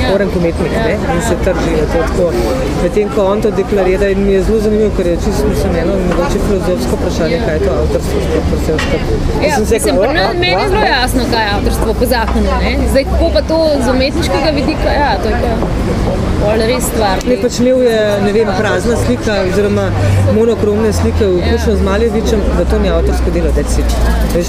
Ja. 0.00 0.14
oren 0.14 0.28
umetnik 0.36 0.72
ne? 0.86 0.92
in 1.14 1.22
se 1.28 1.36
trži 1.44 1.72
na 1.80 1.86
to 1.92 2.00
tako. 2.08 2.30
Medtem 2.82 3.08
ko 3.14 3.24
on 3.32 3.40
to 3.42 3.50
deklarira 3.50 4.08
in 4.08 4.24
mi 4.26 4.32
je 4.32 4.42
zelo 4.42 4.60
zanimivo, 4.60 4.90
ker 4.96 5.06
je 5.06 5.16
čisto 5.26 5.44
mislim, 5.48 5.72
eno 5.76 5.92
mogoče 6.08 6.38
filozofsko 6.46 6.94
vprašanje, 6.96 7.38
kaj 7.46 7.54
je 7.54 7.60
to 7.60 7.72
avtorstvo 7.74 8.16
sploh 8.20 8.44
pri 8.48 8.58
vsem 8.58 8.76
skupaj. 8.78 9.16
Ja, 9.44 9.54
Sem 9.56 9.66
si 9.66 9.74
mislim, 9.74 9.94
pri 9.96 10.08
"O, 10.08 10.12
nas- 10.12 10.30
a, 10.30 10.34
meni 10.36 10.52
je 10.56 10.68
zelo 10.68 10.82
a." 10.82 10.92
jasno, 10.94 11.22
kaj 11.32 11.42
je 11.42 11.50
avtorstvo 11.50 11.94
po 11.94 12.06
zakonu. 12.06 12.50
Ne? 12.62 12.72
Zdaj, 12.90 13.04
kako 13.04 13.26
pa 13.30 13.42
to 13.42 13.56
z 13.84 13.90
umetniškega 13.90 14.50
vidika, 14.54 14.88
ja, 14.94 15.10
to 15.22 15.28
je 15.28 15.36
pa 15.42 15.50
res 16.62 16.84
stvar. 16.84 17.16
Ne, 17.26 17.36
pač 17.36 17.58
imel 17.58 17.78
je 17.82 17.96
ne 18.22 18.32
vem, 18.32 18.48
prazna 18.58 18.96
slika 18.96 19.34
oziroma 19.42 19.86
monokromne 20.32 20.92
slike, 20.92 21.24
vključno 21.28 21.76
z 21.76 21.82
Maljevičem, 21.82 22.40
da 22.58 22.64
to 22.64 22.78
ni 22.78 22.88
avtorsko 22.90 23.30
delo, 23.30 23.50
deci. 23.52 23.82
Veš, 24.34 24.46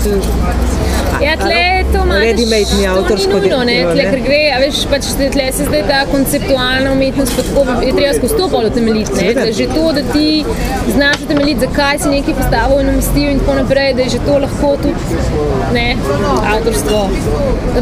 Ja, 1.23 1.33
tle 1.37 1.83
to 1.93 2.03
imaš. 2.03 2.21
Ready-made 2.21 2.77
ni 2.79 2.87
avtorsko 2.87 3.39
delo, 3.39 3.61
tle, 3.63 4.03
ker 4.11 4.19
gre, 4.25 4.41
a 4.53 4.59
veš, 4.61 4.83
pač 4.91 5.09
tle 5.17 5.47
se 5.55 5.65
zdaj 5.69 5.83
ta 5.89 6.03
konceptualna 6.11 6.91
umetnost, 6.93 7.33
pa 7.37 7.45
tako 7.47 7.81
je 7.85 7.93
treba 7.95 8.13
skozi 8.17 8.37
to 8.37 8.49
pol 8.53 8.67
utemeljiti, 8.69 9.33
že 9.57 9.67
to, 9.73 9.85
da 9.97 10.03
ti 10.13 10.27
znaš 10.93 11.16
utemeljiti, 11.27 11.59
zakaj 11.67 11.99
si 12.03 12.13
nekaj 12.15 12.37
postavil 12.39 12.79
in 12.83 12.89
umestil 12.93 13.29
in 13.33 13.39
tako 13.43 13.57
naprej, 13.61 13.93
da 13.99 14.01
je 14.05 14.09
že 14.15 14.19
to 14.27 14.37
lahko 14.45 14.73
tudi, 14.83 15.21
ne, 15.73 15.87
avtorstvo. 16.53 17.01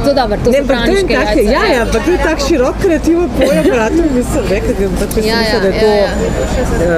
To 0.06 0.14
dobro, 0.14 0.38
to 0.44 0.52
Ne, 0.52 0.58
so 0.58 0.74
ampak 0.74 0.90
je 0.90 1.04
tak, 1.08 1.38
jajca, 1.38 1.52
ja, 1.52 1.64
ja, 1.76 1.84
pa 1.94 2.00
to 2.06 2.12
je 2.12 2.18
tak 2.18 2.40
širok 2.48 2.76
kreativen 2.82 3.30
pojem, 3.38 3.64
brate, 3.74 4.02
mislim, 4.16 4.44
rekla, 4.50 4.74
da, 4.82 5.06
pač, 5.06 5.16
jaz 5.18 5.26
Ja, 5.26 5.38
mislim, 5.40 5.56
ja, 5.56 5.60
da 5.62 5.68
je 5.68 5.80
to, 5.80 5.92
ja, 6.02 6.10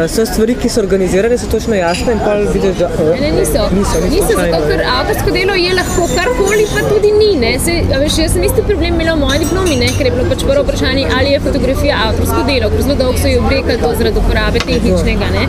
eh, 0.04 0.08
so 0.14 0.26
stvari, 0.26 0.56
ki 0.62 0.70
so 0.70 0.82
organizirane, 0.82 1.38
so 1.38 1.50
točno 1.52 1.76
jasne 1.76 2.16
in 2.18 2.20
pol 2.26 2.44
vidiš, 2.54 2.76
da 2.82 2.88
o, 2.88 3.06
Ne, 3.14 3.20
ne, 3.22 3.32
niso. 3.40 3.64
niso, 3.78 3.98
niso, 4.04 4.16
niso 4.16 4.40
zato, 4.40 4.62
ker 4.70 4.84
avtorsko 4.98 5.36
delo 5.38 5.54
je 5.66 5.74
lahko 5.80 6.08
karkoli, 6.16 6.66
pa 6.74 6.82
tudi 6.90 7.12
ni. 7.22 7.32
Ne. 7.44 7.54
Se, 7.66 7.76
veš, 8.04 8.18
jaz 8.24 8.34
sem 8.34 8.44
isti 8.50 8.66
problem 8.70 8.94
imela 8.98 9.14
v 9.16 9.20
moji 9.26 9.40
diplomi, 9.46 9.76
ne, 9.84 9.92
ker 9.98 10.10
je 10.10 10.16
bilo 10.16 10.26
pač 10.32 10.46
prvo 10.50 10.64
vprašanje, 10.66 11.08
ali 11.20 11.36
je 11.36 11.44
fotografija 11.48 12.02
avtorsko 12.08 12.42
delo, 12.50 12.72
ker 12.74 12.82
zelo 12.88 12.98
dolgo 13.04 13.22
so 13.22 13.34
jo 13.34 13.44
obrekali 13.46 13.78
to 13.84 13.94
zaradi 14.02 14.24
uporabe 14.24 14.60
tehničnega. 14.66 15.28
Ne. 15.38 15.44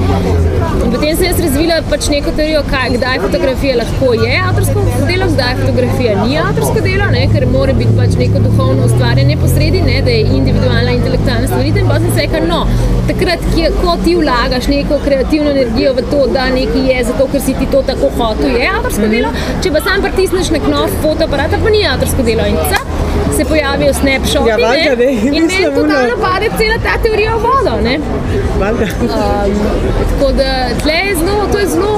In 0.88 0.94
potem 0.94 1.16
sem 1.18 1.26
jaz 1.28 1.40
razvila 1.44 1.74
pač 1.90 2.06
neko 2.08 2.32
teorijo, 2.32 2.62
kaj, 2.70 2.94
kdaj 2.94 3.18
fotografija 3.20 3.74
lahko 3.76 4.14
je 4.16 4.36
avtorsko 4.40 4.84
delo, 5.10 5.26
kdaj 5.34 5.58
fotografija 5.58 6.14
ni 6.22 6.38
avtorsko 6.40 6.80
delo, 6.86 7.08
ne, 7.12 7.26
ker 7.32 7.44
mora 7.52 7.74
biti 7.76 7.92
pač 7.98 8.16
neko 8.16 8.40
duhovno 8.46 8.86
ustvarjanje 8.88 9.36
posredi, 9.42 9.82
ne, 9.84 9.98
da 10.06 10.14
je 10.14 10.22
individualna 10.38 10.94
intelektualna 10.96 11.50
stvaritev. 11.50 11.82
In 11.82 11.90
pa 11.92 11.98
sem 12.00 12.14
se 12.16 12.24
rekla, 12.24 12.40
no, 12.48 12.62
takrat, 13.10 13.44
ki, 13.52 13.66
ko 13.82 13.98
ti 14.06 14.16
vlagaš 14.16 14.70
neko 14.72 15.02
kreativno 15.04 15.52
energijo 15.52 15.92
v 15.98 16.06
to, 16.08 16.22
da 16.38 16.48
nekaj 16.56 16.88
je, 16.94 17.04
zato 17.10 17.28
ker 17.34 17.44
si 17.50 17.58
ti 17.60 17.68
to 17.76 17.84
tako 17.92 18.08
hotel, 18.16 18.56
je 18.56 18.72
avtorsko 18.78 19.04
Mhm. 19.04 19.12
delo. 19.18 19.34
Če 19.60 19.74
pa 19.76 19.84
sam 19.84 20.08
pritisneš 20.08 20.54
na 20.56 20.64
knov 20.64 20.88
fotoaparata, 21.04 21.60
pa 21.66 21.76
ni 21.76 21.84
avtorsko 21.92 22.24
delo. 22.32 22.48
In 22.48 22.56
cap, 22.72 22.88
se 23.36 23.44
pojavijo 23.44 23.92
snapshoti 23.94 24.48
Ja, 24.48 24.56
valjda, 24.58 24.94
ne, 24.96 25.12
in 25.12 25.44
meni 25.44 25.64
totalno 25.74 26.16
pade 26.22 26.48
cela 26.58 26.78
ta 26.78 27.02
teorija 27.02 27.34
v 27.34 27.40
vodo. 27.40 27.80
Ne. 27.82 27.98
Valjda. 28.58 28.84
Um, 29.02 29.52
tako 30.10 30.32
da 30.32 30.48
tle 30.82 30.92
je 30.94 31.14
zelo, 31.16 31.46
to 31.52 31.58
je 31.58 31.66
zelo 31.66 31.94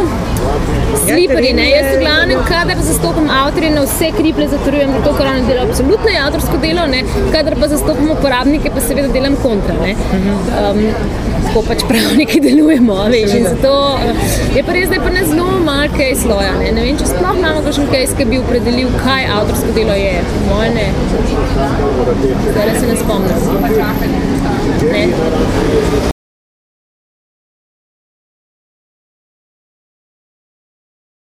sliperi. 0.98 1.52
Ne? 1.52 1.52
teren 1.52 1.58
je- 1.58 1.70
Jaz 1.70 1.96
v 1.96 2.00
glavnem, 2.00 2.38
kadar 2.44 2.76
zastopam 2.82 3.30
avtorje, 3.32 3.70
na 3.70 3.82
vse 3.82 4.10
kriple 4.12 4.48
zatrjujem, 4.48 4.90
zato 4.92 5.16
ker 5.16 5.26
oni 5.26 5.42
delajo 5.42 5.68
absolutno 5.68 6.10
avtorsko 6.26 6.56
delo, 6.58 6.86
ne? 6.86 7.00
kadar 7.32 7.54
pa 7.56 7.68
zastopam 7.68 8.10
uporabnike, 8.10 8.70
pa 8.70 8.80
seveda 8.80 9.08
delam 9.08 9.36
kontra. 9.36 9.74
Ne? 9.82 9.94
Um, 10.60 10.78
tako 11.50 11.62
pač 11.66 11.82
pravniki 11.88 12.40
delujemo. 12.40 12.94
Veš, 13.10 13.30
zato 13.48 13.72
uh, 13.94 14.34
je 14.56 14.62
pa 14.62 14.72
res, 14.72 14.88
da 14.88 14.94
je 14.94 15.00
pa 15.02 15.10
ne 15.10 15.24
zelo 15.26 15.46
malo 15.64 15.88
kaj 15.96 16.14
sloja. 16.22 16.52
Ne? 16.60 16.70
ne 16.76 16.84
vem, 16.86 16.98
če 17.00 17.08
sploh 17.10 17.34
imamo 17.38 17.64
kakšen 17.66 17.90
kaj, 17.90 18.06
ki 18.18 18.28
bi 18.30 18.38
opredelil, 18.42 18.92
kaj 19.02 19.26
avtorsko 19.38 19.74
delo 19.74 19.98
je. 19.98 20.14
Moje 20.46 20.70
ne. 20.76 20.86
Zdaj 22.52 22.72
se 22.78 22.86
ne 22.86 22.96
spomnim. 23.02 23.34
Ne. 24.94 26.09